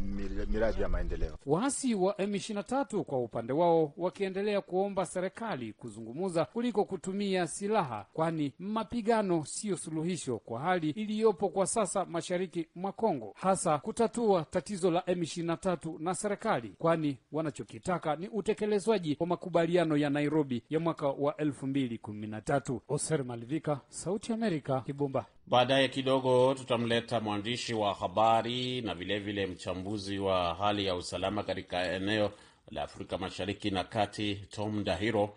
miradi 0.51 0.83
ya 0.83 0.89
maendeleo. 0.89 1.39
Waasi 1.47 1.95
wa 1.95 2.13
M23 2.13 3.03
kwa 3.03 3.19
upande 3.19 3.53
wao 3.53 3.93
wakiendelea 3.97 4.61
kuomba 4.61 5.07
serikali 5.07 5.73
kuzungumza 5.73 6.45
kuliko 6.45 6.85
kutumia 6.85 7.47
silaha, 7.47 8.07
kwani 8.13 8.53
mapigano 8.59 9.45
siyo 9.45 9.77
suluhisho 9.77 10.39
kwa 10.39 10.61
hali 10.61 10.91
iliyopo 10.91 11.49
kwa 11.49 11.67
sasa 11.67 12.05
mashariki 12.05 12.69
mwa 12.75 12.93
Kongo, 12.93 13.33
hasa 13.37 13.79
kutatua 13.79 14.45
tatizo 14.51 14.91
la 14.91 15.01
M23 15.01 16.03
na 16.03 16.15
serikali, 16.15 16.69
kwani 16.79 17.19
wanachokitaka 17.33 18.17
ni 18.17 18.29
utekelezwaji 18.29 19.17
wa 19.21 19.27
makubaliano 19.27 19.97
ya 19.97 20.11
Nairobi 20.11 20.63
ya 20.71 20.81
mwaka 20.81 21.09
wa 21.09 21.33
2013. 21.33 22.81
Oser 22.89 23.25
Malivika, 23.53 23.81
Sauti 23.89 24.33
Amerika, 24.33 24.81
Kibumba. 24.81 25.27
Baadaye 25.47 25.89
kidogo 25.89 26.55
tutamleta 26.55 27.21
mwandishi 27.21 27.75
wa 27.75 27.95
habari 27.95 28.81
na 28.81 28.95
vilevile 28.95 29.45
vile 29.45 29.55
mchambuzi 29.55 30.19
wa 30.19 30.55
hali 30.55 30.87
ya 30.87 30.95
usalama 30.97 31.43
katika 31.43 31.93
eneo 31.93 32.31
la 32.71 32.83
Afrika 32.83 33.19
Mashariki 33.19 33.71
na 33.71 33.85
Kati, 33.85 34.35
Tom 34.51 34.85
Dahiro, 34.85 35.37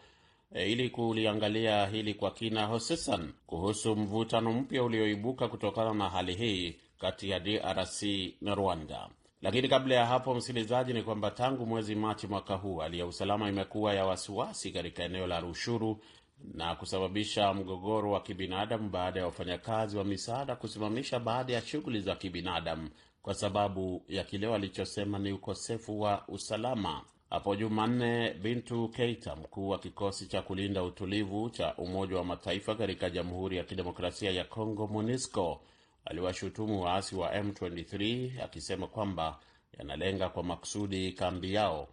e, 0.53 0.71
ili 0.71 0.89
kuliangalia 0.89 1.85
hili 1.85 2.13
kwa 2.13 2.31
kina, 2.31 2.65
hususan 2.65 3.33
kuhusu 3.47 3.95
mvutano 3.95 4.53
mpya 4.53 4.83
ulioibuka 4.83 5.47
kutokana 5.47 5.93
na 5.93 6.09
hali 6.09 6.35
hii 6.35 6.75
kati 6.99 7.29
ya 7.29 7.39
DRC 7.39 8.03
na 8.41 8.55
Rwanda. 8.55 9.09
Lakini 9.41 9.67
kabla 9.67 9.95
ya 9.95 10.05
hapo, 10.05 10.35
msikilizaji, 10.35 10.93
ni 10.93 11.03
kwamba 11.03 11.31
tangu 11.31 11.65
mwezi 11.65 11.95
Machi 11.95 12.27
mwaka 12.27 12.55
huu 12.55 12.77
hali 12.77 12.99
ya 12.99 13.05
usalama 13.05 13.49
imekuwa 13.49 13.93
ya 13.93 14.05
wasiwasi 14.05 14.71
katika 14.71 15.03
eneo 15.03 15.27
la 15.27 15.39
Rushuru 15.39 15.99
na 16.53 16.75
kusababisha 16.75 17.53
mgogoro 17.53 18.11
wa 18.11 18.21
kibinadamu 18.21 18.89
baada 18.89 19.19
ya 19.19 19.25
wafanyakazi 19.25 19.97
wa 19.97 20.03
misaada 20.03 20.55
kusimamisha 20.55 21.19
baadhi 21.19 21.53
ya 21.53 21.61
shughuli 21.61 21.99
za 22.01 22.15
kibinadamu 22.15 22.89
kwa 23.21 23.33
sababu 23.33 24.05
ya 24.09 24.23
kile 24.23 24.47
walichosema 24.47 25.19
ni 25.19 25.31
ukosefu 25.31 26.01
wa 26.01 26.23
usalama. 26.27 27.01
Hapo 27.29 27.55
Jumanne, 27.55 28.33
Bintu 28.33 28.89
Keita, 28.89 29.35
mkuu 29.35 29.69
wa 29.69 29.79
kikosi 29.79 30.27
cha 30.27 30.41
kulinda 30.41 30.83
utulivu 30.83 31.49
cha 31.49 31.75
Umoja 31.77 32.17
wa 32.17 32.23
Mataifa 32.23 32.75
katika 32.75 33.09
Jamhuri 33.09 33.57
ya 33.57 33.63
Kidemokrasia 33.63 34.31
ya 34.31 34.43
Kongo, 34.43 34.87
MONUSCO, 34.87 35.61
aliwashutumu 36.05 36.81
waasi 36.81 37.15
wa 37.15 37.31
M23 37.39 38.43
akisema 38.43 38.87
kwamba 38.87 39.39
yanalenga 39.77 40.29
kwa 40.29 40.43
makusudi 40.43 41.11
kambi 41.11 41.53
yao 41.53 41.87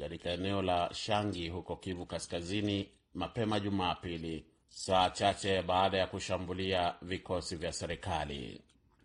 katika 0.00 0.30
eneo 0.30 0.62
la 0.62 0.90
Shangi 0.94 1.48
huko 1.48 1.76
Kivu 1.76 2.06
Kaskazini 2.06 2.88
mapema 3.14 3.60
Jumapili, 3.60 4.44
saa 4.68 5.10
chache 5.10 5.62
baada 5.62 5.98
ya 5.98 6.06
kushambulia 6.06 6.94
vikosi 7.02 7.56
vya 7.56 7.72
serikali. 7.72 8.60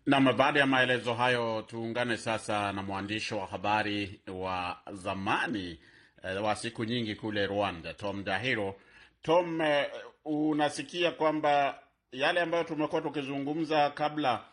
Nam, 0.06 0.36
baada 0.36 0.60
ya 0.60 0.66
maelezo 0.66 1.14
hayo, 1.14 1.62
tuungane 1.62 2.16
sasa 2.16 2.72
na 2.72 2.82
mwandishi 2.82 3.34
wa 3.34 3.46
habari 3.46 4.20
wa 4.28 4.76
zamani 4.92 5.78
eh, 6.24 6.44
wa 6.44 6.56
siku 6.56 6.84
nyingi 6.84 7.14
kule 7.14 7.46
Rwanda, 7.46 7.94
Tom 7.94 8.24
Dahiro. 8.24 8.74
Tom, 9.22 9.60
eh, 9.60 9.90
unasikia 10.24 11.10
kwamba 11.10 11.78
yale 12.12 12.40
ambayo 12.40 12.64
tumekuwa 12.64 13.00
tukizungumza 13.02 13.90
kabla 13.90 14.44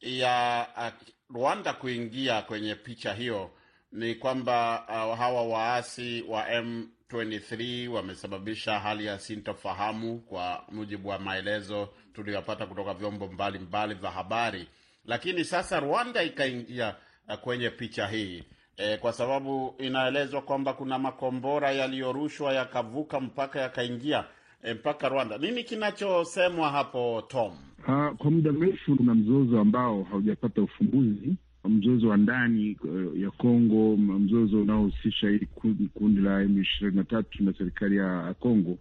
ya 0.00 0.66
uh, 0.76 1.10
Rwanda 1.36 1.72
kuingia 1.72 2.42
kwenye 2.42 2.74
picha 2.74 3.14
hiyo 3.14 3.50
ni 3.92 4.14
kwamba 4.14 4.84
uh, 4.88 5.18
hawa 5.18 5.42
waasi 5.42 6.24
wa 6.28 6.44
M23 6.48 7.88
wamesababisha 7.88 8.78
hali 8.80 9.06
ya 9.06 9.18
sintofahamu 9.18 10.18
kwa 10.18 10.64
mujibu 10.72 11.08
wa 11.08 11.18
maelezo 11.18 11.88
tuliyopata 12.14 12.66
kutoka 12.66 12.94
vyombo 12.94 13.26
mbalimbali 13.28 13.94
vya 13.94 14.10
habari, 14.10 14.68
lakini 15.04 15.44
sasa 15.44 15.80
Rwanda 15.80 16.22
ikaingia 16.22 16.94
uh, 17.28 17.34
kwenye 17.34 17.70
picha 17.70 18.06
hii 18.06 18.44
e, 18.80 18.96
kwa 18.96 19.12
sababu 19.12 19.74
inaelezwa 19.78 20.42
kwamba 20.42 20.72
kuna 20.72 20.98
makombora 20.98 21.70
yaliyorushwa 21.72 22.52
yakavuka 22.52 23.20
mpaka 23.20 23.60
yakaingia 23.60 24.24
e, 24.62 24.74
mpaka 24.74 25.08
Rwanda. 25.08 25.38
Nini 25.38 25.64
kinachosemwa 25.64 26.70
hapo 26.70 27.22
Tom? 27.28 27.52
Ha, 27.86 28.14
kwa 28.18 28.30
muda 28.30 28.52
mrefu 28.52 28.96
kuna 28.96 29.14
mzozo 29.14 29.60
ambao 29.60 30.02
haujapata 30.02 30.62
ufumbuzi 30.62 31.36
mzozo 31.68 32.08
wa 32.08 32.16
ndani 32.16 32.76
uh, 32.84 33.20
ya 33.20 33.30
Kongo, 33.30 33.96
mzozo 33.96 34.62
unaohusisha 34.62 35.28
hili 35.28 35.46
kundi 35.94 36.20
la 36.20 36.42
M 36.42 36.60
ishirini 36.60 36.96
na 36.96 37.04
tatu 37.04 37.44
na 37.44 37.52
serikali 37.52 37.96
ya 37.96 38.34
Kongo. 38.34 38.78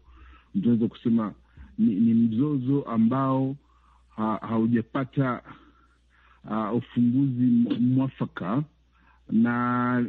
Tunaweza 0.54 0.88
kusema 0.88 1.34
ni, 1.78 1.96
ni 1.96 2.14
mzozo 2.14 2.82
ambao 2.82 3.56
ha, 4.16 4.40
haujapata 4.42 5.42
uh, 6.50 6.76
ufumbuzi 6.78 7.70
mwafaka, 7.80 8.64
na 9.32 10.06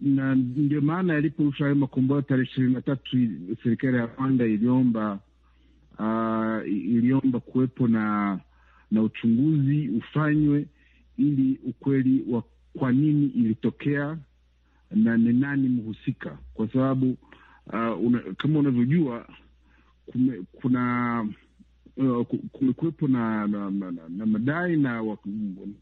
na 0.00 0.34
ndio 0.34 0.80
maana 0.80 1.14
yaliporusha 1.14 1.64
hayo 1.64 1.76
makombora 1.76 2.22
tarehe 2.22 2.48
ishirini 2.50 2.74
na 2.74 2.82
tatu 2.82 3.16
serikali 3.62 3.96
ya 3.96 4.06
Rwanda 4.06 4.46
iliomba 4.46 5.18
uh, 5.98 6.68
iliomba 6.72 7.40
kuwepo 7.40 7.88
na 7.88 8.38
na 8.90 9.02
uchunguzi 9.02 9.88
ufanywe 9.88 10.66
ili 11.18 11.58
ukweli 11.66 12.24
wa 12.30 12.42
kwa 12.78 12.92
nini 12.92 13.26
ilitokea 13.26 14.18
na 14.90 15.16
ni 15.16 15.32
nani 15.32 15.68
mhusika, 15.68 16.38
kwa 16.54 16.68
sababu 16.68 17.16
uh, 17.66 18.04
una, 18.06 18.18
kama 18.38 18.58
unavyojua 18.58 19.28
kume, 20.06 20.42
kuna 20.52 21.20
uh, 21.96 22.26
kumekuwepo 22.52 23.08
na, 23.08 23.46
na, 23.46 23.70
na, 23.70 23.90
na, 23.90 24.08
na 24.08 24.26
madai 24.26 24.76
na 24.76 25.16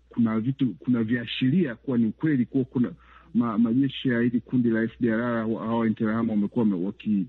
kuna 0.09 0.41
vitu 0.41 0.75
kuna 0.79 1.03
viashiria 1.05 1.75
kuwa 1.75 1.99
ni 1.99 2.07
ukweli 2.07 2.47
kuwa 2.47 2.65
kuna 2.65 2.93
ma, 3.35 3.59
majeshi 3.59 4.09
ya 4.09 4.21
hili 4.21 4.41
kundi 4.41 4.71
la 4.71 4.89
FDLR 4.89 5.49
hawa 5.59 5.87
Interahamwe 5.87 6.31
wamekuwa 6.35 6.67
waki, 6.85 7.27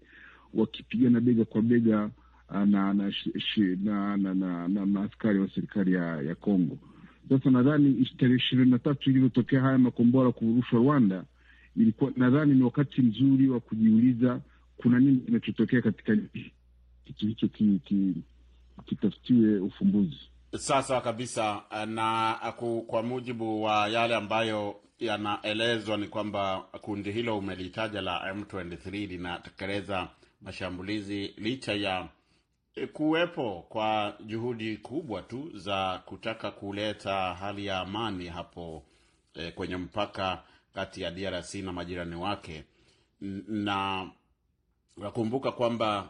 wakipigana 0.53 1.19
bega 1.19 1.45
kwa 1.45 1.61
bega 1.61 2.09
na 2.51 2.65
na 2.65 2.93
na, 2.93 3.11
na, 3.83 4.17
na, 4.17 4.33
na, 4.33 4.67
na 4.67 4.85
maaskari 4.85 5.39
wa 5.39 5.49
serikali 5.55 5.93
ya, 5.93 6.21
ya 6.21 6.35
Kongo. 6.35 6.77
Sasa 7.31 7.49
nadhani 7.49 8.05
tarehe 8.17 8.35
ishirini 8.37 8.71
na 8.71 8.79
tatu 8.79 9.09
ilivyotokea 9.09 9.61
haya 9.61 9.77
makombora 9.77 10.31
kurushwa 10.31 10.79
Rwanda, 10.79 11.23
ilikuwa 11.77 12.11
nadhani 12.17 12.53
ni 12.55 12.63
wakati 12.63 13.01
mzuri 13.01 13.49
wa 13.49 13.59
kujiuliza 13.59 14.41
kuna 14.77 14.99
nini 14.99 15.17
kinachotokea 15.19 15.81
katika 15.81 16.15
kitu 17.05 17.27
hicho 17.27 17.47
kitafutiwe 18.85 19.59
ufumbuzi 19.59 20.17
sasa 20.57 21.01
kabisa. 21.01 21.61
Na 21.87 22.35
kwa 22.87 23.03
mujibu 23.03 23.63
wa 23.63 23.87
yale 23.87 24.15
ambayo 24.15 24.75
yanaelezwa 24.99 25.97
ni 25.97 26.07
kwamba 26.07 26.59
kundi 26.81 27.11
hilo 27.11 27.37
umelitaja 27.37 28.01
la 28.01 28.33
M23 28.33 29.07
linatekeleza 29.07 30.07
mashambulizi 30.41 31.33
licha 31.37 31.73
ya 31.73 32.07
kuwepo 32.93 33.65
kwa 33.69 34.17
juhudi 34.25 34.77
kubwa 34.77 35.21
tu 35.21 35.51
za 35.57 36.01
kutaka 36.05 36.51
kuleta 36.51 37.33
hali 37.33 37.65
ya 37.65 37.79
amani 37.79 38.27
hapo 38.27 38.83
e, 39.33 39.51
kwenye 39.51 39.77
mpaka 39.77 40.43
kati 40.73 41.01
ya 41.01 41.11
DRC 41.11 41.55
na 41.55 41.73
majirani 41.73 42.15
wake, 42.15 42.63
na 43.47 44.09
nakumbuka 44.97 45.51
kwamba 45.51 46.09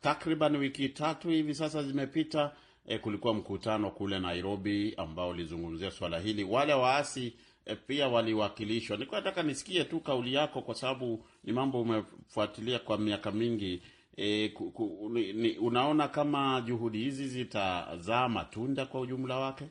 takriban 0.00 0.56
wiki 0.56 0.88
tatu 0.88 1.28
hivi 1.28 1.54
sasa 1.54 1.82
zimepita. 1.82 2.52
E, 2.86 2.98
kulikuwa 2.98 3.34
mkutano 3.34 3.90
kule 3.90 4.18
Nairobi 4.18 4.94
ambao 4.96 5.28
ulizungumzia 5.28 5.90
swala 5.90 6.18
hili. 6.18 6.44
Wale 6.44 6.74
waasi 6.74 7.32
e, 7.66 7.74
pia 7.74 8.08
waliwakilishwa. 8.08 8.96
Nilikuwa 8.96 9.20
nataka 9.20 9.42
nisikie 9.42 9.84
tu 9.84 10.00
kauli 10.00 10.34
yako, 10.34 10.62
kwa 10.62 10.74
sababu 10.74 11.24
ni 11.44 11.52
mambo 11.52 11.82
umefuatilia 11.82 12.78
kwa 12.78 12.98
miaka 12.98 13.30
mingi. 13.30 13.82
E, 14.16 14.48
ku, 14.48 14.70
ku, 14.70 15.10
ni, 15.14 15.58
unaona 15.58 16.08
kama 16.08 16.60
juhudi 16.60 16.98
hizi 16.98 17.28
zitazaa 17.28 18.28
matunda 18.28 18.86
kwa 18.86 19.00
ujumla 19.00 19.36
wake? 19.38 19.64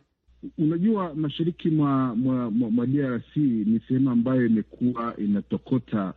unajua 0.58 1.16
mashariki 1.16 1.70
mwa, 1.70 2.16
mwa, 2.16 2.52
mwa, 2.52 2.72
mwa 2.72 2.88
DRC 2.88 3.36
ni 3.36 3.82
sehemu 3.88 4.10
ambayo 4.10 4.46
imekuwa 4.46 5.18
inatokota 5.18 6.14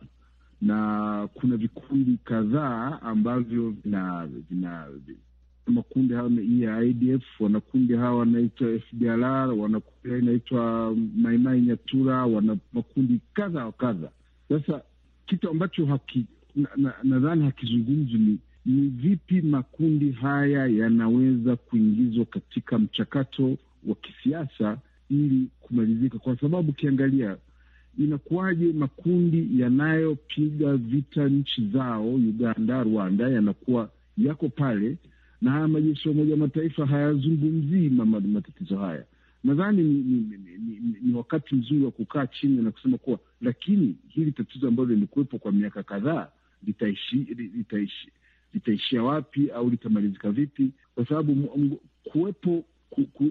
na 0.61 1.29
kuna 1.33 1.57
vikundi 1.57 2.17
kadhaa 2.23 2.99
ambavyo 3.01 3.69
vina 4.49 4.87
makundi 5.67 6.13
hayo 6.13 6.29
ya 6.59 6.83
IDF, 6.83 7.23
wanakundi 7.41 7.93
hawa 7.95 8.17
wanaitwa 8.17 8.79
FDLR, 8.79 9.53
wanakundi 9.57 10.19
inaitwa 10.19 10.95
Maimai 11.15 11.61
Nyatura, 11.61 12.25
wana 12.25 12.57
makundi 12.73 13.19
kadha 13.33 13.65
wa 13.65 13.71
kadha. 13.71 14.09
Sasa 14.49 14.81
kitu 15.25 15.49
ambacho 15.49 15.85
haki 15.85 16.25
nadhani 16.55 16.93
na, 17.03 17.35
na 17.35 17.45
hakizungumzi 17.45 18.13
ni 18.17 18.37
ni 18.65 18.81
vipi 18.87 19.41
makundi 19.41 20.11
haya 20.11 20.67
yanaweza 20.67 21.55
kuingizwa 21.55 22.25
katika 22.25 22.79
mchakato 22.79 23.57
wa 23.87 23.95
kisiasa 23.95 24.77
ili 25.09 25.47
kumalizika, 25.61 26.17
kwa 26.19 26.37
sababu 26.39 26.69
ukiangalia 26.69 27.37
inakuwaje 27.99 28.73
makundi 28.73 29.61
yanayopiga 29.61 30.77
vita 30.77 31.29
nchi 31.29 31.67
zao 31.73 32.13
Uganda, 32.15 32.83
Rwanda 32.83 33.29
yanakuwa 33.29 33.89
yako 34.17 34.49
pale 34.49 34.97
na 35.41 35.51
haya 35.51 35.67
majeshi 35.67 36.07
ya 36.09 36.13
Umoja 36.15 36.35
Mataifa 36.37 36.85
hayazungumzii 36.85 37.89
matatizo 37.89 38.77
haya. 38.77 39.03
Nadhani 39.43 39.83
ni, 39.83 39.93
ni, 39.93 40.37
ni, 40.37 40.57
ni, 40.57 40.95
ni 41.01 41.13
wakati 41.13 41.55
mzuri 41.55 41.83
wa 41.85 41.91
kukaa 41.91 42.27
chini 42.27 42.61
na 42.61 42.71
kusema 42.71 42.97
kuwa, 42.97 43.19
lakini 43.41 43.95
hili 44.07 44.31
tatizo 44.31 44.67
ambalo 44.67 44.89
limekuwepo 44.89 45.37
kwa 45.37 45.51
miaka 45.51 45.83
kadhaa 45.83 46.27
litaishi, 46.67 47.15
litaishi, 48.53 48.97
wapi 48.97 49.49
au 49.51 49.69
litamalizika 49.69 50.31
vipi? 50.31 50.71
Kwa 50.95 51.05
sababu 51.07 51.49
kuwepo 52.03 52.63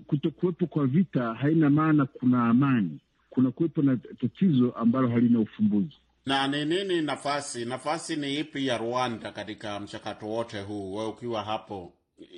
kutokuwepo 0.06 0.66
kwa 0.66 0.86
vita 0.86 1.34
haina 1.34 1.70
maana 1.70 2.06
kuna 2.06 2.44
amani, 2.44 2.98
kuna 3.30 3.50
kuwepo 3.50 3.82
na 3.82 3.96
tatizo 3.96 4.70
ambalo 4.70 5.08
halina 5.08 5.40
ufumbuzi. 5.40 5.94
Na 6.26 6.48
ni 6.48 6.64
nini 6.64 7.02
nafasi 7.02 7.64
nafasi 7.64 8.16
ni 8.16 8.38
ipi 8.38 8.66
ya 8.66 8.78
Rwanda 8.78 9.32
katika 9.32 9.80
mchakato 9.80 10.26
wote 10.26 10.60
huu, 10.60 10.94
wewe 10.94 11.08
ukiwa 11.08 11.42
hapo 11.42 11.92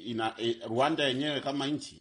ina, 0.07 0.33
Rwanda 0.69 1.05
yenyewe 1.05 1.41
kama 1.41 1.67
nchi? 1.67 2.01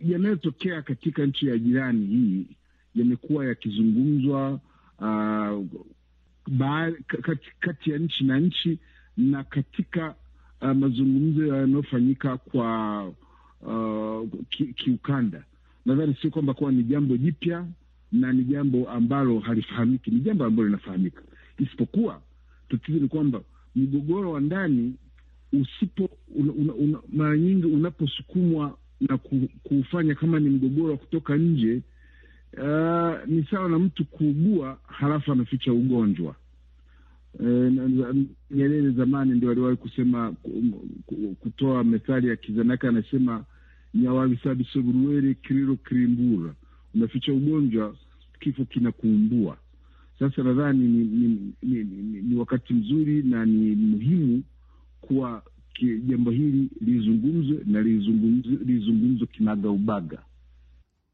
Yanayotokea 0.00 0.82
katika 0.82 1.26
nchi 1.26 1.46
ya 1.46 1.58
jirani 1.58 2.06
hii 2.06 2.46
yamekuwa 2.94 3.46
yakizungumzwa 3.46 4.60
uh, 4.98 5.64
kati, 7.60 7.90
ya 7.90 7.98
nchi 7.98 8.24
na 8.24 8.40
nchi 8.40 8.78
na 9.16 9.44
katika 9.44 10.14
uh, 10.60 10.68
mazungumzo 10.70 11.46
yanayofanyika 11.46 12.36
kwa 12.36 13.04
uh, 13.62 14.28
kiukanda. 14.76 15.38
Ki 15.38 15.44
nadhani 15.86 16.16
sio 16.20 16.30
kwamba 16.30 16.54
kuwa 16.54 16.72
ni 16.72 16.82
jambo 16.82 17.16
jipya 17.16 17.66
na 18.12 18.32
ni 18.32 18.44
jambo 18.44 18.90
ambalo 18.90 19.38
halifahamiki, 19.38 20.10
ni 20.10 20.20
jambo 20.20 20.44
ambalo 20.44 20.68
linafahamika, 20.68 21.22
isipokuwa 21.58 22.20
tatizo 22.68 22.98
ni 22.98 23.08
kwamba 23.08 23.40
mgogoro 23.76 24.32
wa 24.32 24.40
ndani 24.40 24.94
usipo 25.52 26.10
mara 27.12 27.36
nyingi 27.38 27.66
unaposukumwa 27.66 28.78
na 29.00 29.18
kuufanya 29.62 30.14
kama 30.14 30.40
ni 30.40 30.48
mgogoro 30.50 30.90
wa 30.92 30.96
kutoka 30.96 31.36
nje, 31.36 31.82
uh, 32.58 33.28
ni 33.28 33.44
sawa 33.50 33.68
na 33.68 33.78
mtu 33.78 34.04
kuugua 34.04 34.78
halafu 34.86 35.32
anaficha 35.32 35.72
ugonjwa. 35.72 36.34
Nyerere 38.50 38.88
uh, 38.88 38.94
zamani 38.96 39.34
ndio 39.34 39.50
aliwahi 39.50 39.76
kusema 39.76 40.34
kutoa 41.40 41.84
methali 41.84 42.28
ya 42.28 42.36
Kizanaka, 42.36 42.88
anasema 42.88 43.44
nyawavisabisoburuwere 43.94 45.34
kiriro 45.34 45.76
kirimbura 45.76 46.54
unaficha 46.94 47.32
ugonjwa, 47.32 47.96
kifo 48.40 48.64
kinakuumbua. 48.64 49.56
Sasa 50.18 50.42
nadhani 50.42 50.88
ni, 50.88 51.04
ni, 51.04 51.52
ni, 51.62 51.84
ni, 51.84 52.22
ni 52.22 52.34
wakati 52.36 52.74
mzuri 52.74 53.22
na 53.22 53.46
ni 53.46 53.74
muhimu 53.76 54.42
kuwa 55.00 55.42
jambo 56.06 56.30
hili 56.30 56.70
lizungumzwe 56.80 57.58
na 57.66 57.80
lizungumzwe 58.64 59.26
kinaga 59.26 59.70
ubaga. 59.70 60.18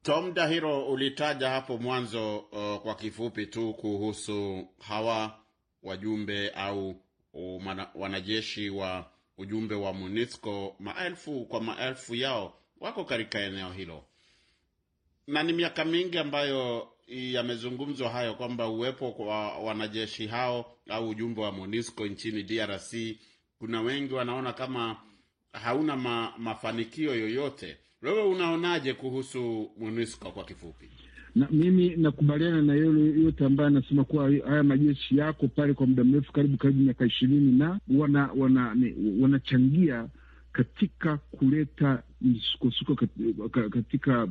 Tom 0.08 0.34
Dahiro, 0.34 0.86
ulitaja 0.88 1.50
hapo 1.50 1.78
mwanzo 1.78 2.38
uh, 2.38 2.76
kwa 2.82 2.94
kifupi 2.94 3.46
tu 3.46 3.74
kuhusu 3.74 4.68
hawa 4.78 5.40
wajumbe 5.82 6.50
au 6.50 7.02
umana, 7.32 7.90
wanajeshi 7.94 8.70
wa 8.70 9.10
ujumbe 9.38 9.74
wa 9.74 9.92
MONUSCO, 9.92 10.76
maelfu 10.78 11.44
kwa 11.46 11.60
maelfu 11.60 12.14
yao 12.14 12.58
wako 12.80 13.04
katika 13.04 13.40
eneo 13.40 13.72
hilo 13.72 14.04
na 15.26 15.42
ni 15.42 15.52
miaka 15.52 15.84
mingi 15.84 16.18
ambayo 16.18 16.88
yamezungumzwa 17.06 18.10
hayo 18.10 18.34
kwamba 18.34 18.68
uwepo 18.68 19.12
kwa 19.12 19.58
wanajeshi 19.58 20.26
hao 20.26 20.76
au 20.88 21.08
ujumbe 21.08 21.40
wa 21.40 21.52
MONUSCO 21.52 22.06
nchini 22.06 22.42
DRC, 22.42 22.94
kuna 23.58 23.80
wengi 23.82 24.14
wanaona 24.14 24.52
kama 24.52 24.96
hauna 25.52 25.96
ma, 25.96 26.32
mafanikio 26.38 27.14
yoyote. 27.14 27.76
Wewe 28.02 28.22
unaonaje 28.22 28.94
kuhusu 28.94 29.70
MONUSCO 29.80 30.30
kwa 30.30 30.44
kifupi? 30.44 30.88
Na 31.34 31.48
mimi 31.50 31.96
nakubaliana 31.96 32.62
na 32.62 32.74
yule 32.74 33.22
yote 33.22 33.44
ambaye 33.44 33.66
anasema 33.66 34.04
kuwa 34.04 34.24
haya 34.46 34.62
majeshi 34.62 35.16
yako 35.18 35.48
pale 35.48 35.74
kwa 35.74 35.86
muda 35.86 36.04
mrefu, 36.04 36.32
karibu 36.32 36.56
karibu 36.56 36.80
miaka 36.82 37.06
ishirini, 37.06 37.52
na 37.52 37.80
wanachangia 37.98 38.42
wana, 38.42 40.00
wana 40.00 40.08
katika 40.52 41.16
kuleta 41.16 42.02
msukosuko 42.20 42.94
katika 43.70 44.28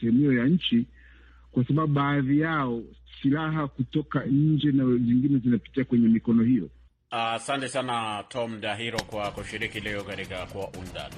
sehemu 0.00 0.18
hiyo 0.18 0.32
ya 0.32 0.44
nchi, 0.46 0.86
kwa 1.52 1.64
sababu 1.66 1.92
baadhi 1.92 2.40
yao 2.40 2.82
silaha 3.22 3.68
kutoka 3.68 4.24
nje 4.24 4.72
na 4.72 4.84
zingine 4.84 5.38
zinapitia 5.38 5.84
kwenye 5.84 6.08
mikono 6.08 6.42
hiyo. 6.42 6.68
Asante 7.10 7.66
uh, 7.66 7.72
sana 7.72 8.24
Tom 8.28 8.60
Dahiro 8.60 8.98
kwa 9.00 9.30
kushiriki 9.30 9.80
leo 9.80 10.04
katika 10.04 10.46
Kwa 10.46 10.68
Undani. 10.68 11.14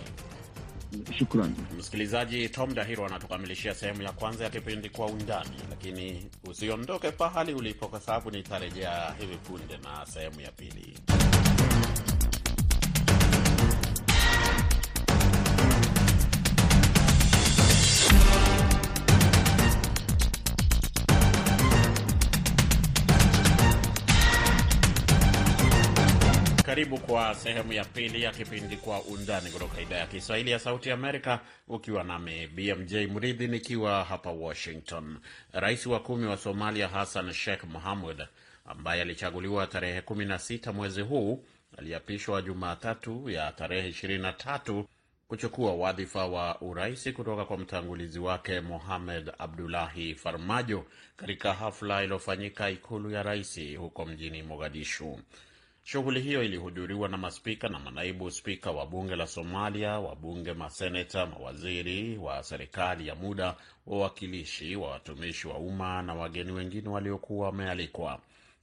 Shukrani 1.19 1.55
msikilizaji. 1.79 2.49
Tom 2.49 2.75
Dahiro 2.75 3.07
anatukamilishia 3.07 3.75
sehemu 3.75 4.03
ya 4.03 4.13
kwanza 4.13 4.45
ya 4.45 4.51
kipindi 4.51 4.91
Kwa 4.91 5.07
Undani, 5.07 5.57
lakini 5.71 6.31
usiondoke 6.51 7.11
pahali 7.13 7.55
ulipo, 7.55 7.89
kwa 7.89 8.01
sababu 8.01 8.31
nitarejea 8.31 9.15
hivi 9.21 9.37
punde 9.37 9.77
na 9.77 10.07
sehemu 10.07 10.41
ya 10.41 10.53
pili. 10.53 10.99
Karibu 26.79 26.99
kwa 26.99 27.35
sehemu 27.35 27.73
ya 27.73 27.85
pili 27.85 28.23
ya 28.23 28.31
kipindi 28.33 28.77
Kwa 28.77 29.03
Undani 29.03 29.51
kutoka 29.51 29.81
idhaa 29.81 29.97
ya 29.97 30.07
Kiswahili 30.07 30.51
ya 30.51 30.59
Sauti 30.59 30.91
Amerika, 30.91 31.41
ukiwa 31.69 32.05
nami 32.05 32.47
BMJ 32.47 32.95
Mridhi 32.95 33.49
nikiwa 33.49 34.05
hapa 34.05 34.31
Washington. 34.31 35.19
Rais 35.53 35.87
wa 35.87 36.01
kumi 36.01 36.27
wa 36.27 36.37
Somalia 36.37 36.89
Hassan 36.89 37.33
Sheikh 37.33 37.65
Mohamud, 37.65 38.27
ambaye 38.67 39.03
alichaguliwa 39.03 39.67
tarehe 39.67 40.01
16 40.01 40.73
mwezi 40.73 41.01
huu, 41.01 41.45
aliapishwa 41.79 42.43
Jumatatu 42.43 43.31
ya 43.31 43.53
tarehe 43.53 43.89
23 43.91 44.85
kuchukua 45.29 45.75
wadhifa 45.75 46.27
wa 46.27 46.61
urais 46.61 47.13
kutoka 47.13 47.45
kwa 47.45 47.59
mtangulizi 47.59 48.19
wake 48.19 48.61
Mohamed 48.61 49.33
Abdullahi 49.39 50.15
Farmajo 50.15 50.85
katika 51.17 51.55
hafla 51.55 52.03
iliyofanyika 52.05 52.71
ikulu 52.71 53.11
ya 53.11 53.23
rais 53.23 53.77
huko 53.77 54.07
mjini 54.07 54.43
Mogadishu. 54.43 55.19
Shughuli 55.91 56.21
hiyo 56.21 56.43
ilihudhuriwa 56.45 57.09
na 57.09 57.17
maspika 57.17 57.69
na 57.69 57.79
manaibu 57.79 58.31
spika 58.31 58.71
wa 58.71 58.87
bunge 58.87 59.17
la 59.17 59.27
Somalia, 59.27 59.99
wabunge, 59.99 60.53
maseneta, 60.55 61.27
mawaziri 61.27 62.19
wa 62.19 62.43
serikali 62.43 63.07
ya 63.09 63.15
muda, 63.15 63.57
wawakilishi 63.87 64.77
wa 64.77 64.91
watumishi 64.91 65.49
wa 65.49 65.59
umma 65.59 66.03
na 66.03 66.15
wageni 66.15 66.53
wengine 66.53 66.89
waliokuwa 66.89 67.47
wamealikwa. 67.47 68.21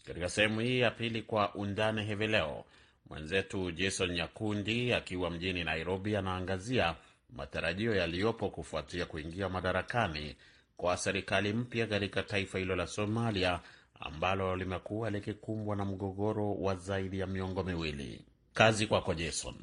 Katika 0.08 0.30
sehemu 0.30 0.60
hii 0.60 0.80
ya 0.80 0.92
pili 0.92 1.22
kwa 1.22 1.56
undani 1.56 2.04
hivi 2.04 2.28
leo, 2.28 2.66
mwenzetu 3.10 3.72
Jason 3.72 4.12
Nyakundi 4.12 4.94
akiwa 4.94 5.30
mjini 5.32 5.64
Nairobi 5.64 6.16
anaangazia 6.16 6.96
matarajio 7.36 7.96
yaliyopo 7.96 8.50
kufuatia 8.50 9.06
kuingia 9.06 9.50
madarakani 9.50 10.36
kwa 10.78 10.98
serikali 10.98 11.54
mpya 11.54 11.88
katika 11.88 12.24
taifa 12.24 12.60
hilo 12.60 12.76
la 12.76 12.88
Somalia 12.88 13.60
ambalo 14.00 14.56
limekuwa 14.56 15.10
likikumbwa 15.10 15.76
na 15.76 15.86
mgogoro 15.86 16.54
wa 16.56 16.76
zaidi 16.76 17.20
ya 17.20 17.28
miongo 17.28 17.64
miwili. 17.64 18.26
Kazi 18.54 18.88
kwako 18.88 19.14
Jason. 19.14 19.56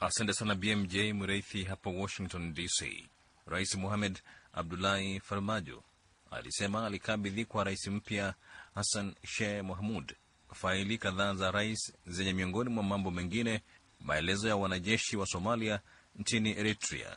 Asante 0.00 0.32
sana 0.32 0.54
BMJ 0.54 0.96
Mreithi 0.96 1.64
hapo 1.64 1.90
Washington 1.94 2.54
DC. 2.54 3.08
Rais 3.46 3.74
Mohamed 3.74 4.18
Abdullahi 4.52 5.20
Farmajo 5.20 5.82
alisema 6.30 6.86
alikabidhi 6.86 7.44
kwa 7.44 7.64
rais 7.64 7.86
mpya 7.86 8.34
Hassan 8.74 9.14
Sheikh 9.26 9.64
Mohamud 9.64 10.14
faili 10.54 10.98
kadhaa 10.98 11.34
za 11.34 11.50
rais 11.50 11.92
zenye 12.06 12.32
miongoni 12.32 12.70
mwa 12.70 12.82
mambo 12.84 13.10
mengine 13.10 13.60
maelezo 14.00 14.48
ya 14.48 14.56
wanajeshi 14.56 15.16
wa 15.16 15.26
Somalia 15.26 15.80
nchini 16.16 16.50
Eritrea. 16.50 17.16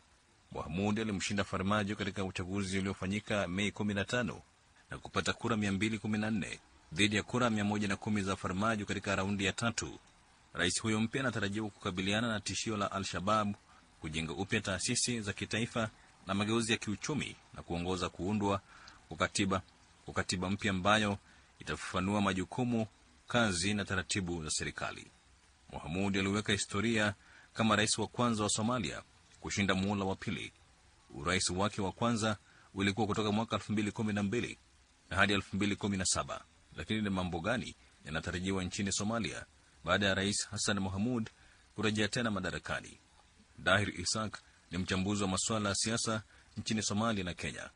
Mohamud 0.52 1.00
alimshinda 1.00 1.44
Farmajo 1.44 1.96
katika 1.96 2.24
uchaguzi 2.24 2.80
uliofanyika 2.80 3.48
Mei 3.48 3.70
15 3.70 4.42
na 4.90 4.98
kupata 4.98 5.34
kura 5.34 5.56
214 5.56 6.58
dhidi 6.94 7.16
ya 7.16 7.24
kura 7.24 7.50
110 7.50 8.22
za 8.24 8.36
Farmajo 8.36 8.86
katika 8.86 9.16
raundi 9.16 9.46
ya 9.46 9.54
tatu. 9.54 10.00
Rais 10.54 10.82
huyo 10.82 11.00
mpya 11.00 11.22
anatarajiwa 11.22 11.70
kukabiliana 11.70 12.28
na 12.28 12.40
tishio 12.40 12.78
la 12.78 12.92
Al-Shabab, 12.92 13.56
kujenga 14.02 14.34
upya 14.34 14.62
taasisi 14.62 15.22
za 15.22 15.34
kitaifa 15.34 15.90
na 16.28 16.34
mageuzi 16.34 16.72
ya 16.72 16.78
kiuchumi 16.78 17.36
na 17.54 17.64
kuongoza 17.64 18.10
kuundwa 18.10 18.62
kwa 19.08 19.18
katiba 19.18 19.62
kwa 20.06 20.14
katiba 20.14 20.50
mpya 20.50 20.72
ambayo 20.72 21.18
itafafanua 21.60 22.22
majukumu, 22.22 22.88
kazi 23.28 23.74
na 23.74 23.86
taratibu 23.86 24.44
za 24.44 24.50
serikali. 24.50 25.08
Mohamud 25.72 26.18
aliweka 26.18 26.54
historia 26.54 27.14
kama 27.54 27.76
rais 27.76 27.98
wa 27.98 28.08
kwanza 28.08 28.44
wa 28.44 28.50
Somalia 28.50 29.02
kushinda 29.40 29.76
muhula 29.76 30.06
wa 30.06 30.16
pili. 30.16 30.52
Urais 31.10 31.50
wake 31.50 31.82
wa 31.82 31.92
kwanza 31.92 32.38
ulikuwa 32.74 33.08
kutoka 33.08 33.32
mwaka 33.32 33.56
2012 33.58 34.14
na 34.14 34.56
hadi 35.10 35.34
2017. 35.36 36.40
Lakini 36.78 37.02
ni 37.02 37.10
mambo 37.10 37.40
gani 37.40 37.76
yanatarajiwa 38.06 38.64
nchini 38.64 38.92
Somalia 38.92 39.46
baada 39.84 40.06
ya 40.06 40.16
rais 40.16 40.50
Hassan 40.52 40.80
Mohamud 40.80 41.30
kurejea 41.76 42.08
tena 42.08 42.32
madarakani? 42.32 43.00
Dahir 43.58 44.02
Isak 44.02 44.42
ni 44.72 44.78
mchambuzi 44.78 45.24
wa 45.24 45.30
masuala 45.30 45.70
ya 45.70 45.76
siasa 45.76 46.24
nchini 46.58 46.82
Somalia 46.82 47.24
na 47.24 47.34
Kenya. 47.34 47.70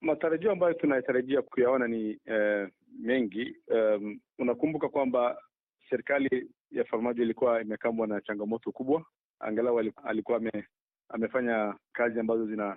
Matarajio 0.00 0.52
ambayo 0.52 0.74
tunayatarajia 0.74 1.42
kuyaona 1.42 1.88
ni 1.88 2.18
eh, 2.26 2.68
mengi. 2.98 3.56
Um, 3.68 4.20
unakumbuka 4.38 4.88
kwamba 4.88 5.38
serikali 5.90 6.50
ya 6.70 6.84
Farmajo 6.84 7.22
ilikuwa 7.22 7.60
imekambwa 7.62 8.06
na 8.06 8.20
changamoto 8.20 8.72
kubwa, 8.72 9.04
angalau 9.40 9.78
alikuwa 10.04 10.36
ame, 10.38 10.66
amefanya 11.08 11.74
kazi 11.92 12.20
ambazo 12.20 12.46
zina 12.46 12.76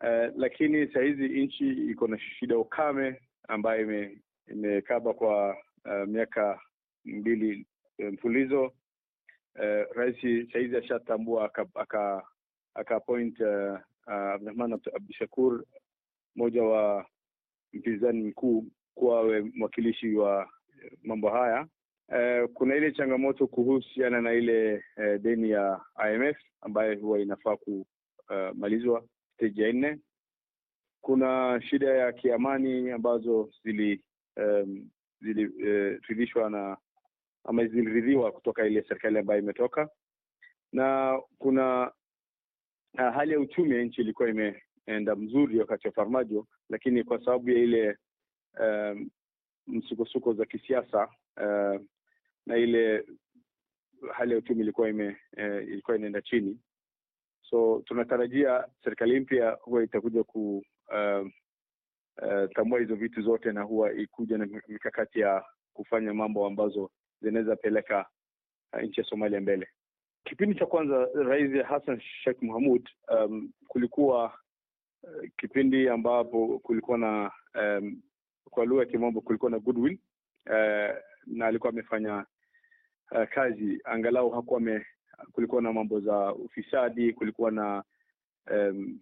Uh, 0.00 0.30
lakini 0.36 0.86
sahizi 0.92 1.28
nchi 1.28 1.68
iko 1.90 2.06
na 2.06 2.18
shida 2.18 2.58
ukame 2.58 3.20
ambayo 3.48 3.82
ime, 3.82 4.18
imekaba 4.46 5.14
kwa 5.14 5.56
uh, 5.84 6.08
miaka 6.08 6.60
mbili 7.04 7.66
mfulizo. 7.98 8.62
Uh, 9.54 9.96
rais 9.96 10.16
sahizi 10.52 10.76
ashatambua 10.76 11.44
aka, 11.44 11.66
aka, 11.74 12.22
aka 12.74 12.96
uh, 13.06 13.78
Abdurahman 14.06 14.72
Abdushakur 14.72 15.64
mmoja 16.36 16.62
wa 16.62 17.06
mpinzani 17.72 18.22
mkuu 18.22 18.64
kuwa 18.94 19.18
awe 19.18 19.40
mwakilishi 19.54 20.14
wa 20.14 20.50
mambo 21.02 21.30
haya. 21.30 21.66
Uh, 22.08 22.50
kuna 22.54 22.74
ile 22.76 22.92
changamoto 22.92 23.46
kuhusiana 23.46 24.20
na 24.20 24.32
ile 24.32 24.74
uh, 24.96 25.20
deni 25.22 25.50
ya 25.50 25.80
IMF 26.14 26.36
ambayo 26.60 26.98
huwa 27.00 27.18
inafaa 27.20 27.56
kumalizwa 27.56 29.00
uh, 29.00 29.06
stage 29.38 29.62
ya 29.62 29.72
nne. 29.72 29.98
Kuna 31.00 31.60
shida 31.70 31.90
ya 31.94 32.12
kiamani 32.12 32.90
ambazo 32.90 33.50
zili 33.64 34.02
um, 34.36 34.90
ziliridhishwa 35.20 36.44
uh, 36.44 36.50
na 36.50 36.76
ama 37.44 37.66
ziliridhiwa 37.66 38.32
kutoka 38.32 38.66
ile 38.66 38.82
serikali 38.82 39.18
ambayo 39.18 39.40
imetoka, 39.40 39.88
na 40.72 41.18
kuna 41.38 41.92
uh, 42.94 43.14
hali 43.14 43.32
ya 43.32 43.40
uchumi 43.40 43.74
ya 43.76 43.82
nchi 43.84 44.00
ilikuwa 44.00 44.28
imeenda 44.28 45.16
mzuri 45.16 45.58
wakati 45.58 45.86
wa 45.86 45.92
Farmajo, 45.92 46.46
lakini 46.70 47.04
kwa 47.04 47.24
sababu 47.24 47.50
ya 47.50 47.58
ile 47.58 47.96
um, 48.60 49.10
msukosuko 49.66 50.34
za 50.34 50.44
kisiasa 50.46 51.08
uh, 51.36 51.80
na 52.46 52.56
ile 52.56 53.04
hali 54.12 54.32
ya 54.32 54.38
uchumi 54.38 54.60
ilikuwa 54.60 54.88
ime 54.88 55.16
uh, 55.36 55.62
ilikuwa 55.68 55.96
inaenda 55.96 56.22
chini, 56.22 56.58
so 57.50 57.82
tunatarajia 57.86 58.64
serikali 58.84 59.20
mpya 59.20 59.50
huwa 59.60 59.84
itakuja 59.84 60.24
ku 60.24 60.64
uh, 60.88 61.26
uh, 62.22 62.50
tambua 62.54 62.80
hizo 62.80 62.94
vitu 62.94 63.22
zote 63.22 63.52
na 63.52 63.62
huwa 63.62 63.92
ikuja 63.92 64.38
na 64.38 64.46
mikakati 64.68 65.20
ya 65.20 65.44
kufanya 65.72 66.14
mambo 66.14 66.46
ambazo 66.46 66.90
zinaweza 67.22 67.56
peleka 67.56 68.06
uh, 68.72 68.80
nchi 68.82 69.00
ya 69.00 69.06
Somalia 69.06 69.40
mbele. 69.40 69.68
Kipindi 70.24 70.54
cha 70.58 70.66
kwanza 70.66 71.08
Rais 71.14 71.62
Hassan 71.66 72.00
Sheikh 72.00 72.42
Mohamud, 72.42 72.88
um, 73.14 73.52
kulikuwa 73.68 74.24
uh, 75.02 75.28
kipindi 75.36 75.88
ambapo 75.88 76.58
kulikuwa 76.58 76.98
na 76.98 77.30
um, 77.54 78.02
kwa 78.50 78.64
lugha 78.64 78.82
ya 78.82 78.88
kimombo 78.90 79.20
kulikuwa 79.20 79.50
na 79.50 79.58
goodwill 79.58 79.98
uh, 80.46 80.96
na 81.26 81.46
alikuwa 81.46 81.72
amefanya 81.72 82.26
uh, 83.10 83.24
kazi 83.24 83.80
angalau 83.84 84.30
hakuwa 84.30 84.60
kulikuwa 85.32 85.62
na 85.62 85.72
mambo 85.72 86.00
za 86.00 86.34
ufisadi, 86.34 87.12
kulikuwa 87.12 87.50
na 87.50 87.82
um, 88.50 88.98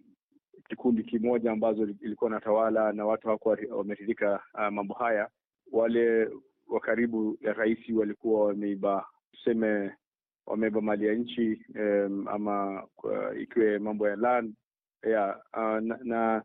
kikundi 0.69 1.03
kimoja 1.03 1.51
ambazo 1.51 1.83
ilikuwa 1.83 2.29
na 2.29 2.39
tawala 2.39 2.93
na 2.93 3.05
watu 3.05 3.27
hawakuwa 3.27 3.57
wameridhika 3.69 4.43
uh, 4.53 4.67
mambo 4.67 4.93
haya. 4.93 5.29
Wale 5.71 6.29
wa 6.67 6.79
karibu 6.79 7.37
ya 7.41 7.53
rais 7.53 7.89
walikuwa 7.95 8.45
wameiba, 8.47 9.05
tuseme 9.31 9.91
wameiba 10.45 10.81
mali 10.81 11.07
ya 11.07 11.13
nchi 11.13 11.61
um, 11.79 12.27
ama 12.27 12.83
uh, 13.03 13.41
ikiwe 13.41 13.79
mambo 13.79 14.07
ya 14.09 14.15
land 14.15 14.53
yeah, 15.03 15.39
uh, 15.53 15.79
na, 15.79 15.99
na 16.03 16.43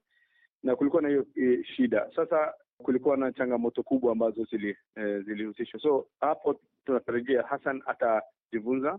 na 0.62 0.76
kulikuwa 0.76 1.02
na 1.02 1.08
hiyo 1.08 1.26
e, 1.36 1.64
shida. 1.64 2.10
Sasa 2.16 2.54
kulikuwa 2.78 3.16
na 3.16 3.32
changamoto 3.32 3.82
kubwa 3.82 4.12
ambazo 4.12 4.44
zilihusishwa 4.44 5.08
e, 5.08 5.20
zilihusishwa, 5.22 5.80
so 5.80 6.06
hapo 6.20 6.60
tunatarajia 6.84 7.42
Hassan 7.42 7.82
atajifunza 7.86 8.98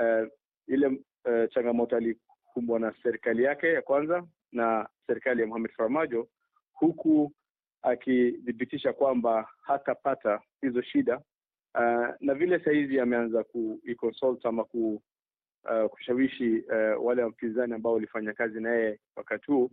e, 0.00 0.26
ile 0.66 0.86
uh, 0.86 1.50
changamoto 1.54 1.96
alikumbwa 1.96 2.80
na 2.80 2.94
serikali 3.02 3.42
yake 3.42 3.66
ya 3.72 3.82
kwanza 3.82 4.26
na 4.52 4.88
serikali 5.06 5.40
ya 5.40 5.46
Mohamed 5.46 5.70
Farmajo, 5.72 6.28
huku 6.72 7.32
akithibitisha 7.82 8.92
kwamba 8.92 9.48
hatapata 9.62 10.40
hizo 10.60 10.82
shida. 10.82 11.16
Uh, 11.74 12.08
na 12.20 12.34
vile 12.34 12.64
sahizi 12.64 13.00
ameanza 13.00 13.44
kuiconsult 13.44 14.46
ama 14.46 14.64
ku, 14.64 15.02
uh, 15.64 15.90
kushawishi 15.90 16.58
uh, 16.58 17.04
wale 17.06 17.22
wapinzani 17.22 17.74
ambao 17.74 17.92
walifanya 17.92 18.32
kazi 18.32 18.60
na 18.60 18.70
yeye 18.70 18.98
wakati 19.16 19.46
huu. 19.46 19.70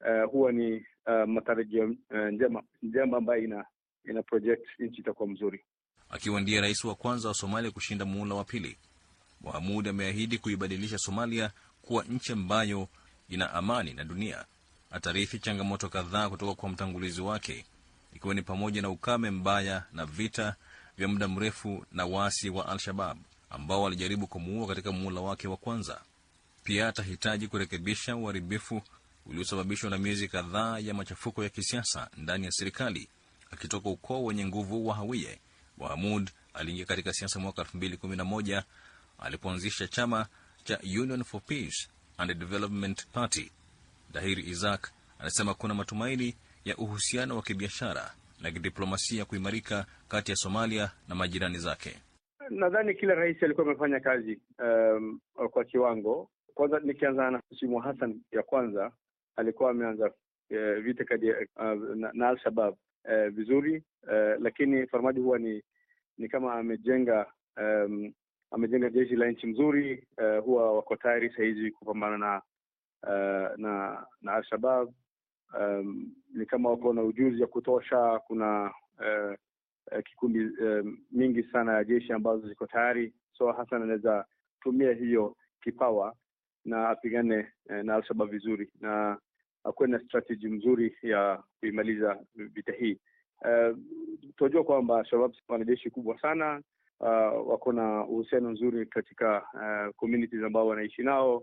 Uh, 0.00 0.30
huwa 0.30 0.52
ni 0.52 0.86
uh, 1.06 1.28
matarajio 1.28 1.84
uh, 2.10 2.18
njema 2.32 2.62
njema 2.82 3.16
ambayo 3.16 3.42
ina 3.44 3.64
ina 4.04 4.22
project 4.22 4.66
nchi 4.78 5.00
itakuwa 5.00 5.28
mzuri. 5.28 5.64
Akiwa 6.10 6.40
ndiye 6.40 6.60
rais 6.60 6.84
wa 6.84 6.94
kwanza 6.94 7.28
wa 7.28 7.34
Somalia 7.34 7.70
kushinda 7.70 8.04
muhula 8.04 8.34
wa 8.34 8.44
pili, 8.44 8.78
Mohamud 9.42 9.88
ameahidi 9.88 10.38
kuibadilisha 10.38 10.98
Somalia 10.98 11.50
kuwa 11.82 12.04
nchi 12.04 12.32
ambayo 12.32 12.88
ina 13.28 13.52
amani 13.54 13.94
na 13.94 14.04
dunia. 14.04 14.44
Atarithi 14.90 15.38
changamoto 15.38 15.88
kadhaa 15.88 16.28
kutoka 16.28 16.54
kwa 16.54 16.68
mtangulizi 16.68 17.20
wake, 17.20 17.64
ikiwa 18.14 18.34
ni 18.34 18.42
pamoja 18.42 18.82
na 18.82 18.88
ukame 18.90 19.30
mbaya 19.30 19.84
na 19.92 20.06
vita 20.06 20.54
vya 20.98 21.08
muda 21.08 21.28
mrefu 21.28 21.86
na 21.92 22.06
waasi 22.06 22.50
wa 22.50 22.68
Al-Shabab 22.68 23.18
ambao 23.50 23.82
walijaribu 23.82 24.26
kumuua 24.26 24.66
katika 24.68 24.92
muhula 24.92 25.20
wake 25.20 25.48
wa 25.48 25.56
kwanza. 25.56 26.00
Pia 26.64 26.88
atahitaji 26.88 27.48
kurekebisha 27.48 28.16
uharibifu 28.16 28.82
uliosababishwa 29.26 29.90
na 29.90 29.98
miezi 29.98 30.28
kadhaa 30.28 30.78
ya 30.78 30.94
machafuko 30.94 31.42
ya 31.44 31.48
kisiasa 31.48 32.10
ndani 32.16 32.44
ya 32.44 32.50
serikali. 32.52 33.08
Akitoka 33.50 33.88
ukoo 33.90 34.24
wenye 34.24 34.46
nguvu 34.46 34.86
wa 34.86 34.94
Hawiye, 34.94 35.38
Mahamud 35.78 36.30
aliingia 36.54 36.84
katika 36.86 37.12
siasa 37.12 37.40
mwaka 37.40 37.62
2011 37.62 38.62
alipoanzisha 39.24 39.88
chama 39.88 40.26
cha 40.64 40.78
Union 41.00 41.24
for 41.24 41.40
Peace 41.40 41.88
and 42.18 42.34
Development 42.38 43.06
Party. 43.12 43.50
Dahir 44.12 44.38
Isaac 44.38 44.90
anasema 45.18 45.54
kuna 45.54 45.74
matumaini 45.74 46.34
ya 46.64 46.76
uhusiano 46.76 47.36
wa 47.36 47.42
kibiashara 47.42 48.10
na 48.42 48.50
kidiplomasia 48.50 49.24
kuimarika 49.24 49.86
kati 50.08 50.30
ya 50.30 50.36
Somalia 50.36 50.90
na 51.08 51.14
majirani 51.14 51.58
zake. 51.58 51.96
Nadhani 52.50 52.94
kila 52.94 53.14
rais 53.14 53.42
alikuwa 53.42 53.66
amefanya 53.66 54.00
kazi 54.00 54.40
um, 54.58 55.20
kwa 55.50 55.64
kiwango. 55.64 56.30
Kwanza 56.54 56.80
nikianza 56.80 57.30
na 57.30 57.42
Mheshimiwa 57.50 57.82
Hassan 57.82 58.20
ya 58.32 58.42
kwanza 58.42 58.92
alikuwa 59.36 59.70
ameanza 59.70 60.06
uh, 60.50 60.82
vita 60.82 61.04
kadi, 61.04 61.30
uh, 61.32 61.96
na, 61.96 62.10
na 62.12 62.28
Al-Shabab 62.28 62.74
uh, 63.04 63.28
vizuri 63.28 63.82
uh, 64.02 64.42
lakini 64.42 64.86
Farmajo 64.86 65.22
huwa 65.22 65.38
ni 65.38 65.62
ni 66.18 66.28
kama 66.28 66.54
amejenga 66.54 67.26
um, 67.56 68.12
amejenga 68.52 68.90
jeshi 68.90 69.16
la 69.16 69.30
nchi 69.30 69.46
mzuri 69.46 70.06
uh, 70.18 70.44
huwa 70.44 70.72
wako 70.72 70.96
tayari 70.96 71.30
sahizi 71.36 71.70
kupambana 71.70 72.18
na 72.18 72.42
uh, 73.02 73.58
na 73.58 74.04
na 74.22 74.32
Al-Shabab 74.32 74.92
um, 75.60 76.12
ni 76.34 76.46
kama 76.46 76.70
wako 76.70 76.92
na 76.92 77.02
ujuzi 77.02 77.42
wa 77.42 77.48
kutosha. 77.48 78.18
Kuna 78.26 78.74
uh, 78.98 79.34
kikundi 80.04 80.38
um, 80.44 80.98
mingi 81.10 81.42
sana 81.42 81.72
ya 81.72 81.84
jeshi 81.84 82.12
ambazo 82.12 82.48
ziko 82.48 82.66
tayari, 82.66 83.12
so 83.38 83.52
Hassan 83.52 83.82
anaweza 83.82 84.24
tumia 84.60 84.92
hiyo 84.92 85.36
kipawa 85.62 86.14
na 86.64 86.88
apigane 86.88 87.48
eh, 87.70 87.84
na 87.84 87.94
Al-Shabab 87.94 88.30
vizuri 88.30 88.70
na 88.80 89.18
akuwe 89.64 89.88
na 89.88 90.00
strategy 90.00 90.48
mzuri 90.48 90.96
ya 91.02 91.42
kuimaliza 91.60 92.18
vita 92.34 92.72
hii. 92.72 92.98
Uh, 93.40 93.78
tunajua 94.36 94.64
kwamba 94.64 95.04
Shabab 95.04 95.32
wanajeshi 95.48 95.90
kubwa 95.90 96.18
sana 96.20 96.62
uh, 97.02 97.48
wako 97.48 97.72
na 97.72 98.04
uhusiano 98.06 98.50
nzuri 98.50 98.86
katika 98.86 99.42
uh, 99.54 99.94
communities 99.96 100.42
ambao 100.44 100.66
wanaishi 100.66 101.02
nao. 101.02 101.36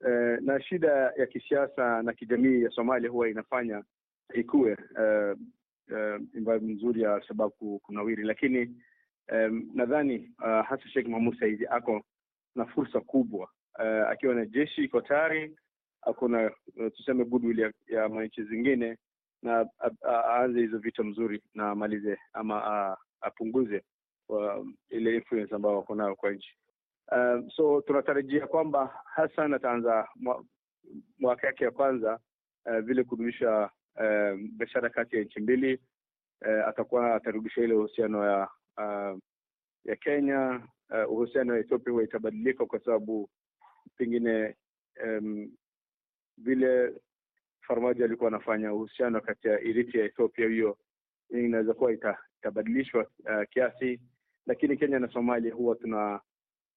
Uh, 0.00 0.38
na 0.40 0.60
shida 0.62 1.12
ya 1.16 1.26
kisiasa 1.26 2.02
na 2.02 2.12
kijamii 2.12 2.62
ya 2.62 2.70
Somalia 2.70 3.10
huwa 3.10 3.28
inafanya 3.28 3.82
ikuwe 4.34 4.72
uh, 4.72 5.38
uh, 5.90 6.20
environment 6.34 6.76
nzuri 6.78 7.02
ya 7.02 7.14
Alshabab 7.14 7.50
kunawiri, 7.82 8.22
lakini 8.24 8.76
um, 9.32 9.70
nadhani 9.74 10.32
uh, 10.38 10.66
hasa 10.66 10.88
Sheikh 10.92 11.08
Mahmud 11.08 11.38
saizi 11.40 11.66
ako 11.66 12.02
na 12.54 12.64
fursa 12.66 13.00
kubwa 13.00 13.48
uh, 13.78 14.10
akiwa 14.10 14.34
na 14.34 14.46
jeshi 14.46 14.84
iko 14.84 15.00
tayari, 15.00 15.56
ako 16.02 16.28
na 16.28 16.50
uh, 16.76 16.88
tuseme 16.96 17.24
goodwill 17.24 17.58
ya, 17.58 17.72
ya 17.88 18.08
manchi 18.08 18.42
zingine 18.44 18.96
na 19.42 19.66
aanze 20.06 20.60
hizo 20.60 20.78
vita 20.78 21.02
mzuri 21.02 21.42
na 21.54 21.70
amalize 21.70 22.18
ama 22.32 22.96
apunguze 23.20 23.82
uh, 24.28 24.66
ile 24.90 25.14
influence 25.14 25.54
ambayo 25.54 25.76
wako 25.76 25.94
nayo 25.94 26.16
kwa 26.16 26.32
nchi. 26.32 26.56
Um, 27.12 27.50
so 27.50 27.80
tunatarajia 27.80 28.46
kwamba 28.46 29.00
Hassan 29.04 29.54
ataanza 29.54 30.08
mwaka 31.18 31.46
yake 31.46 31.64
ya 31.64 31.70
kwanza 31.70 32.18
uh, 32.66 32.78
vile 32.78 33.04
kudumisha 33.04 33.70
uh, 33.96 34.38
biashara 34.56 34.90
kati 34.90 35.16
ya 35.16 35.22
nchi 35.24 35.40
mbili 35.40 35.80
uh, 36.46 36.68
atakuwa 36.68 37.14
atarudisha 37.14 37.60
ile 37.60 37.74
uhusiano 37.74 38.24
ya 38.26 38.48
uh, 38.78 39.18
ya 39.84 39.96
Kenya 39.96 40.66
uh, 40.90 41.12
uhusiano 41.12 41.52
wa 41.52 41.58
Ethiopia 41.58 41.92
huwa 41.92 42.04
itabadilika 42.04 42.66
kwa 42.66 42.80
sababu 42.80 43.30
pengine 43.96 44.56
um, 45.04 45.50
vile 46.38 46.92
Farmajo 47.66 48.04
alikuwa 48.04 48.28
anafanya 48.28 48.74
uhusiano 48.74 49.20
kati 49.20 49.48
ya 49.48 49.60
Eritrea 49.60 50.04
Ethiopia, 50.04 50.48
hiyo 50.48 50.78
inaweza 51.30 51.74
kuwa 51.74 51.92
ita, 51.92 52.18
itabadilishwa 52.38 53.02
uh, 53.24 53.48
kiasi, 53.50 54.00
lakini 54.46 54.76
Kenya 54.76 54.98
na 54.98 55.08
Somalia 55.12 55.54
huwa 55.54 55.74
tuna 55.76 56.20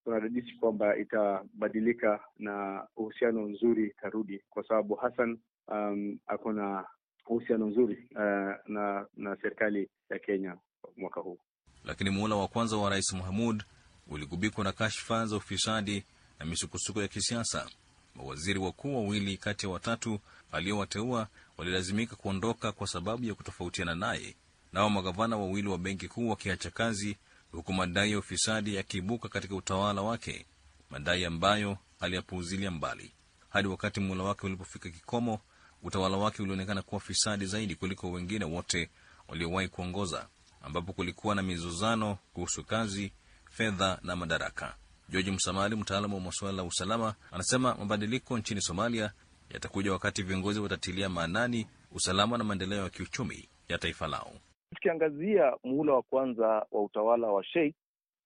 tunadadisi 0.04 0.52
kwamba 0.60 0.96
itabadilika 0.96 2.20
na 2.38 2.86
uhusiano 2.96 3.40
nzuri 3.48 3.86
itarudi, 3.86 4.42
kwa 4.50 4.68
sababu 4.68 4.94
Hassan 4.94 5.38
um, 5.68 6.18
ako 6.26 6.52
na 6.52 6.84
uhusiano 7.28 7.66
nzuri 7.66 8.08
uh, 8.14 8.20
na 8.66 9.06
na 9.16 9.36
serikali 9.42 9.88
ya 10.10 10.18
Kenya 10.18 10.56
mwaka 10.96 11.20
huu. 11.20 11.38
Lakini 11.84 12.10
muhula 12.10 12.36
wa 12.36 12.48
kwanza 12.48 12.76
wa 12.76 12.90
Rais 12.90 13.12
Mahamud 13.12 13.62
uligubikwa 14.10 14.64
na 14.64 14.72
kashfa 14.72 15.26
za 15.26 15.36
ufisadi 15.36 16.04
na 16.38 16.46
misukosuko 16.46 17.02
ya 17.02 17.08
kisiasa. 17.08 17.70
Mawaziri 18.14 18.58
wakuu 18.58 18.96
wawili 18.96 19.36
kati 19.36 19.66
ya 19.66 19.72
watatu 19.72 20.18
aliowateua 20.52 21.28
walilazimika 21.58 22.16
kuondoka 22.16 22.72
kwa 22.72 22.86
sababu 22.86 23.24
ya 23.24 23.34
kutofautiana 23.34 23.94
naye, 23.94 24.36
nao 24.72 24.90
magavana 24.90 25.36
wawili 25.36 25.68
wa 25.68 25.78
benki 25.78 26.08
kuu 26.08 26.28
wakiacha 26.28 26.70
kazi, 26.70 27.16
huku 27.52 27.72
madai 27.72 28.12
ya 28.12 28.18
ufisadi 28.18 28.74
yakiibuka 28.74 29.28
katika 29.28 29.54
utawala 29.54 30.02
wake, 30.02 30.46
madai 30.90 31.24
ambayo 31.24 31.78
aliyapuuzilia 32.00 32.70
mbali. 32.70 33.12
Hadi 33.48 33.68
wakati 33.68 34.00
muhula 34.00 34.24
wake 34.24 34.46
ulipofika 34.46 34.90
kikomo, 34.90 35.40
utawala 35.82 36.16
wake 36.16 36.42
ulionekana 36.42 36.82
kuwa 36.82 37.00
fisadi 37.00 37.46
zaidi 37.46 37.74
kuliko 37.74 38.10
wengine 38.10 38.44
wote 38.44 38.90
waliowahi 39.28 39.68
kuongoza, 39.68 40.28
ambapo 40.62 40.92
kulikuwa 40.92 41.34
na 41.34 41.42
mizozano 41.42 42.18
kuhusu 42.32 42.64
kazi, 42.64 43.12
fedha 43.50 43.98
na 44.02 44.16
madaraka. 44.16 44.76
George 45.08 45.30
Msamali, 45.30 45.76
mtaalamu 45.76 46.14
wa 46.14 46.20
masuala 46.20 46.62
ya 46.62 46.68
usalama, 46.68 47.14
anasema 47.32 47.74
mabadiliko 47.74 48.38
nchini 48.38 48.60
Somalia 48.62 49.12
yatakuja 49.50 49.92
wakati 49.92 50.22
viongozi 50.22 50.60
watatilia 50.60 51.08
maanani 51.08 51.66
usalama 51.92 52.38
na 52.38 52.44
maendeleo 52.44 52.82
ya 52.82 52.90
kiuchumi 52.90 53.48
ya 53.68 53.78
taifa 53.78 54.06
lao. 54.06 54.32
Tukiangazia 54.74 55.56
muhula 55.64 55.92
wa 55.94 56.02
kwanza 56.02 56.66
wa 56.70 56.82
utawala 56.82 57.26
wa 57.28 57.44
Sheikh 57.44 57.74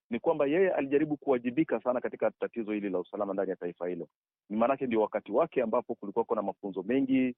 ni 0.09 0.19
kwamba 0.19 0.45
yeye 0.45 0.71
alijaribu 0.71 1.17
kuwajibika 1.17 1.79
sana 1.81 2.01
katika 2.01 2.31
tatizo 2.31 2.71
hili 2.71 2.89
la 2.89 2.99
usalama 2.99 3.33
ndani 3.33 3.49
ya 3.49 3.55
taifa 3.55 3.87
hilo. 3.87 4.07
Ni 4.49 4.57
maanake 4.57 4.87
ndio 4.87 5.01
wakati 5.01 5.31
wake 5.31 5.61
ambapo 5.61 5.95
kulikuwa 5.95 6.25
kuna 6.25 6.41
mafunzo 6.41 6.83
mengi 6.83 7.35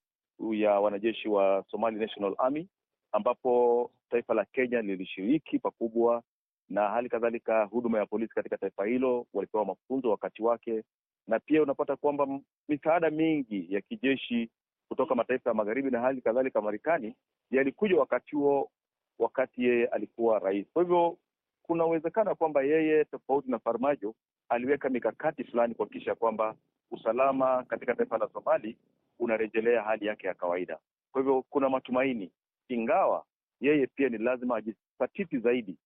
ya 0.52 0.80
wanajeshi 0.80 1.30
wa 1.30 1.66
Somali 1.72 2.00
National 2.00 2.36
Army, 2.38 2.68
ambapo 3.12 3.92
taifa 4.10 4.34
la 4.34 4.46
Kenya 4.46 4.82
lilishiriki 4.82 5.60
pakubwa, 5.60 6.24
na 6.70 6.90
hali 6.90 7.10
kadhalika 7.10 7.64
huduma 7.64 7.98
ya 8.00 8.06
polisi 8.06 8.34
katika 8.34 8.58
taifa 8.58 8.86
hilo 8.86 9.28
walipewa 9.34 9.66
mafunzo 9.66 10.10
wakati 10.10 10.44
wake, 10.44 10.84
na 11.28 11.40
pia 11.40 11.64
unapata 11.64 11.96
kwamba 11.96 12.40
misaada 12.70 13.10
mingi 13.10 13.68
ya 13.74 13.82
kijeshi 13.82 14.50
kutoka 14.90 15.16
mataifa 15.16 15.50
ya 15.50 15.54
magharibi 15.54 15.92
na 15.92 16.00
hali 16.00 16.22
kadhalika 16.22 16.62
Marekani 16.62 17.16
yalikuja 17.52 18.00
wakati 18.00 18.36
huo, 18.36 18.70
wakati 19.20 19.64
yeye 19.64 19.86
alikuwa 19.88 20.40
rais. 20.40 20.68
Kwa 20.74 20.84
hivyo 20.84 21.18
kuna 21.64 21.86
uwezekano 21.86 22.36
kwamba 22.36 22.64
yeye, 22.64 23.06
tofauti 23.06 23.52
na 23.52 23.60
Farmajo, 23.60 24.16
aliweka 24.50 24.90
mikakati 24.90 25.44
fulani 25.44 25.76
kuhakikisha 25.76 26.16
kwamba 26.16 26.56
usalama 26.92 27.64
katika 27.64 27.96
taifa 27.96 28.18
la 28.18 28.30
Somali 28.34 28.78
unarejelea 29.20 29.84
hali 29.84 30.06
yake 30.06 30.28
ya 30.28 30.34
kawaida. 30.34 30.80
Kwa 31.12 31.22
hivyo 31.22 31.44
kuna 31.50 31.70
matumaini, 31.70 32.32
ingawa 32.70 33.26
yeye 33.62 33.88
pia 33.88 34.10
ni 34.10 34.18
lazima 34.18 34.56
ajisatiti 34.58 35.38
zaidi 35.40 35.78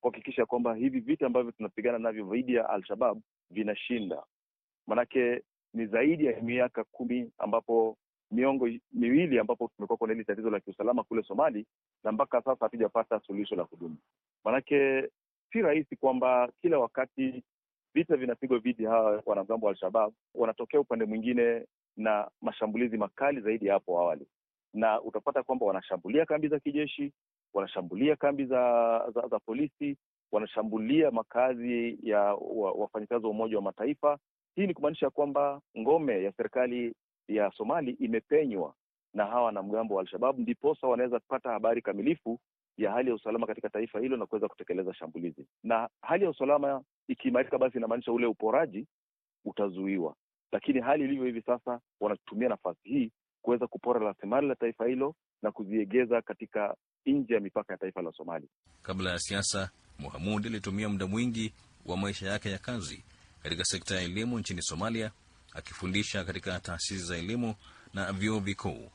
kuhakikisha 0.00 0.46
kwamba 0.46 0.74
hivi 0.74 1.00
vita 1.00 1.26
ambavyo 1.26 1.52
tunapigana 1.52 1.98
navyo 1.98 2.24
dhidi 2.24 2.54
ya 2.54 2.68
Al-Shabab 2.68 3.20
vinashinda. 3.50 4.22
Manake 4.86 5.42
ni 5.74 5.86
zaidi 5.86 6.24
ya 6.26 6.40
miaka 6.40 6.84
kumi 6.84 7.30
ambapo 7.38 7.96
miongo 8.32 8.68
miwili 8.92 9.38
ambapo 9.38 9.70
tumekuwa 9.76 9.96
kuna 9.96 10.12
hili 10.12 10.24
tatizo 10.24 10.50
la 10.50 10.60
kiusalama 10.60 11.04
kule 11.04 11.22
Somali, 11.22 11.66
na 12.04 12.12
mpaka 12.12 12.42
sasa 12.42 12.64
hatujapata 12.64 13.20
suluhisho 13.20 13.54
la 13.56 13.64
kudumu. 13.64 13.96
Manake 14.44 15.08
si 15.52 15.62
rahisi 15.62 15.96
kwamba 15.96 16.52
kila 16.62 16.78
wakati 16.78 17.42
vita 17.94 18.16
vinapigwa 18.16 18.58
dhidi 18.58 18.84
hawa 18.84 19.22
wanamgambo 19.26 19.66
wa 19.66 19.72
Al-Shabab, 19.72 20.12
wanatokea 20.34 20.80
upande 20.80 21.04
mwingine 21.04 21.66
na 21.96 22.30
mashambulizi 22.40 22.96
makali 22.96 23.40
zaidi 23.40 23.66
ya 23.66 23.74
hapo 23.74 23.98
awali, 24.00 24.26
na 24.74 25.02
utapata 25.02 25.42
kwamba 25.42 25.66
wanashambulia 25.66 26.26
kambi 26.26 26.48
za 26.48 26.60
kijeshi, 26.60 27.12
wanashambulia 27.54 28.16
kambi 28.16 28.44
za, 28.44 28.58
za, 29.14 29.28
za 29.28 29.38
polisi, 29.38 29.96
wanashambulia 30.32 31.10
makazi 31.10 31.98
ya 32.02 32.20
wa, 32.34 32.72
wafanyakazi 32.72 33.24
wa 33.24 33.30
Umoja 33.30 33.56
wa 33.56 33.62
Mataifa. 33.62 34.18
Hii 34.56 34.66
ni 34.66 34.74
kumaanisha 34.74 35.10
kwamba 35.10 35.60
ngome 35.78 36.22
ya 36.24 36.32
serikali 36.32 36.94
ya 37.36 37.50
Somali 37.56 37.90
imepenywa 37.90 38.74
na 39.14 39.26
hawa 39.26 39.42
wanamgambo 39.44 39.94
wa 39.94 40.00
Al-Shabab, 40.00 40.38
ndiposa 40.38 40.86
wanaweza 40.86 41.20
kupata 41.20 41.50
habari 41.50 41.82
kamilifu 41.82 42.40
ya 42.76 42.92
hali 42.92 43.08
ya 43.08 43.14
usalama 43.14 43.46
katika 43.46 43.68
taifa 43.70 44.00
hilo 44.00 44.16
na 44.16 44.26
kuweza 44.26 44.48
kutekeleza 44.48 44.94
shambulizi. 44.94 45.46
Na 45.62 45.88
hali 46.02 46.24
ya 46.24 46.30
usalama 46.30 46.82
ikiimarika, 47.08 47.58
basi 47.58 47.78
inamaanisha 47.78 48.12
ule 48.12 48.26
uporaji 48.26 48.86
utazuiwa. 49.44 50.14
Lakini 50.52 50.80
hali 50.80 51.04
ilivyo 51.04 51.24
hivi 51.24 51.42
sasa, 51.42 51.80
wanatumia 52.00 52.48
nafasi 52.48 52.80
hii 52.88 53.10
kuweza 53.42 53.66
kupora 53.66 54.00
rasilimali 54.00 54.48
la 54.48 54.54
taifa 54.54 54.86
hilo 54.86 55.14
na 55.42 55.52
kuziegeza 55.52 56.22
katika 56.22 56.76
nje 57.06 57.34
ya 57.34 57.40
mipaka 57.40 57.72
ya 57.72 57.78
taifa 57.78 58.02
la 58.02 58.12
Somali. 58.12 58.48
Kabla 58.82 59.10
ya 59.10 59.18
siasa, 59.18 59.70
Muhamud 59.98 60.46
alitumia 60.46 60.88
muda 60.88 61.06
mwingi 61.06 61.52
wa 61.86 61.96
maisha 61.96 62.26
yake 62.28 62.50
ya 62.50 62.58
kazi 62.58 63.04
katika 63.42 63.64
sekta 63.64 63.94
ya 63.94 64.00
elimu 64.02 64.38
nchini 64.38 64.62
Somalia, 64.62 65.10
akifundisha 65.54 66.24
katika 66.24 66.60
taasisi 66.60 66.98
za 67.04 67.16
elimu 67.16 67.54
na 67.94 68.12
vyuo 68.12 68.40
vikuu. 68.40 68.90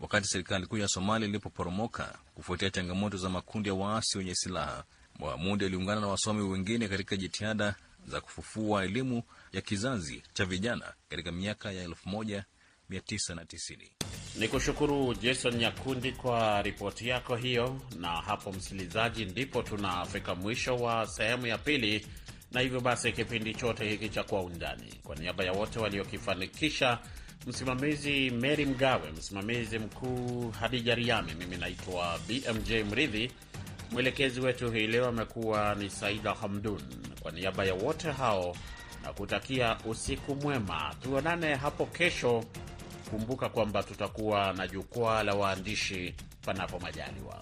Wakati 0.00 0.26
serikali 0.26 0.66
kuu 0.66 0.76
ya 0.78 0.88
Somalia 0.88 1.28
ilipoporomoka 1.28 2.18
kufuatia 2.34 2.70
changamoto 2.70 3.16
za 3.16 3.28
makundi 3.28 3.68
ya 3.68 3.74
waasi 3.74 4.18
wenye 4.18 4.34
silaha, 4.34 4.84
Mohamud 5.18 5.62
aliungana 5.62 6.00
na 6.00 6.06
wasomi 6.06 6.42
wengine 6.42 6.88
katika 6.88 7.16
jitihada 7.16 7.74
za 8.06 8.20
kufufua 8.20 8.84
elimu 8.84 9.22
ya 9.52 9.60
kizazi 9.60 10.22
cha 10.32 10.44
vijana 10.44 10.92
katika 11.08 11.32
miaka 11.32 11.72
ya 11.72 11.88
1990. 11.88 12.42
Ni 14.38 14.48
kushukuru 14.48 15.14
Jason 15.14 15.54
Nyakundi 15.56 16.12
kwa 16.12 16.62
ripoti 16.62 17.08
yako 17.08 17.36
hiyo, 17.36 17.80
na 17.98 18.08
hapo 18.08 18.52
msikilizaji, 18.52 19.24
ndipo 19.24 19.62
tunafika 19.62 20.34
mwisho 20.34 20.76
wa 20.76 21.06
sehemu 21.06 21.46
ya 21.46 21.58
pili, 21.58 22.06
na 22.52 22.60
hivyo 22.60 22.80
basi 22.80 23.12
kipindi 23.12 23.54
chote 23.54 23.88
hiki 23.88 24.08
cha 24.08 24.22
Kwa 24.24 24.42
Undani, 24.42 24.94
kwa 25.04 25.16
niaba 25.16 25.44
ya 25.44 25.52
wote 25.52 25.78
waliokifanikisha, 25.78 26.98
msimamizi 27.46 28.30
Mary 28.30 28.66
Mgawe, 28.66 29.12
msimamizi 29.12 29.78
mkuu 29.78 30.50
Hadija 30.50 30.94
Riami, 30.94 31.34
mimi 31.34 31.56
naitwa 31.56 32.18
BMJ 32.28 32.70
Mridhi, 32.90 33.30
mwelekezi 33.90 34.40
wetu 34.40 34.70
hii 34.70 34.86
leo 34.86 35.06
amekuwa 35.08 35.74
ni 35.74 35.90
Saida 35.90 36.34
Hamdun. 36.34 36.82
Kwa 37.20 37.32
niaba 37.32 37.64
ya 37.64 37.74
wote 37.74 38.10
hao 38.10 38.56
na 39.02 39.12
kutakia 39.12 39.76
usiku 39.84 40.34
mwema, 40.36 40.94
tuonane 41.02 41.54
hapo 41.54 41.86
kesho. 41.86 42.44
Kumbuka 43.10 43.48
kwamba 43.48 43.82
tutakuwa 43.82 44.52
na 44.52 44.68
jukwaa 44.68 45.22
la 45.22 45.34
waandishi 45.34 46.14
panapo 46.44 46.78
majaliwa. 46.78 47.38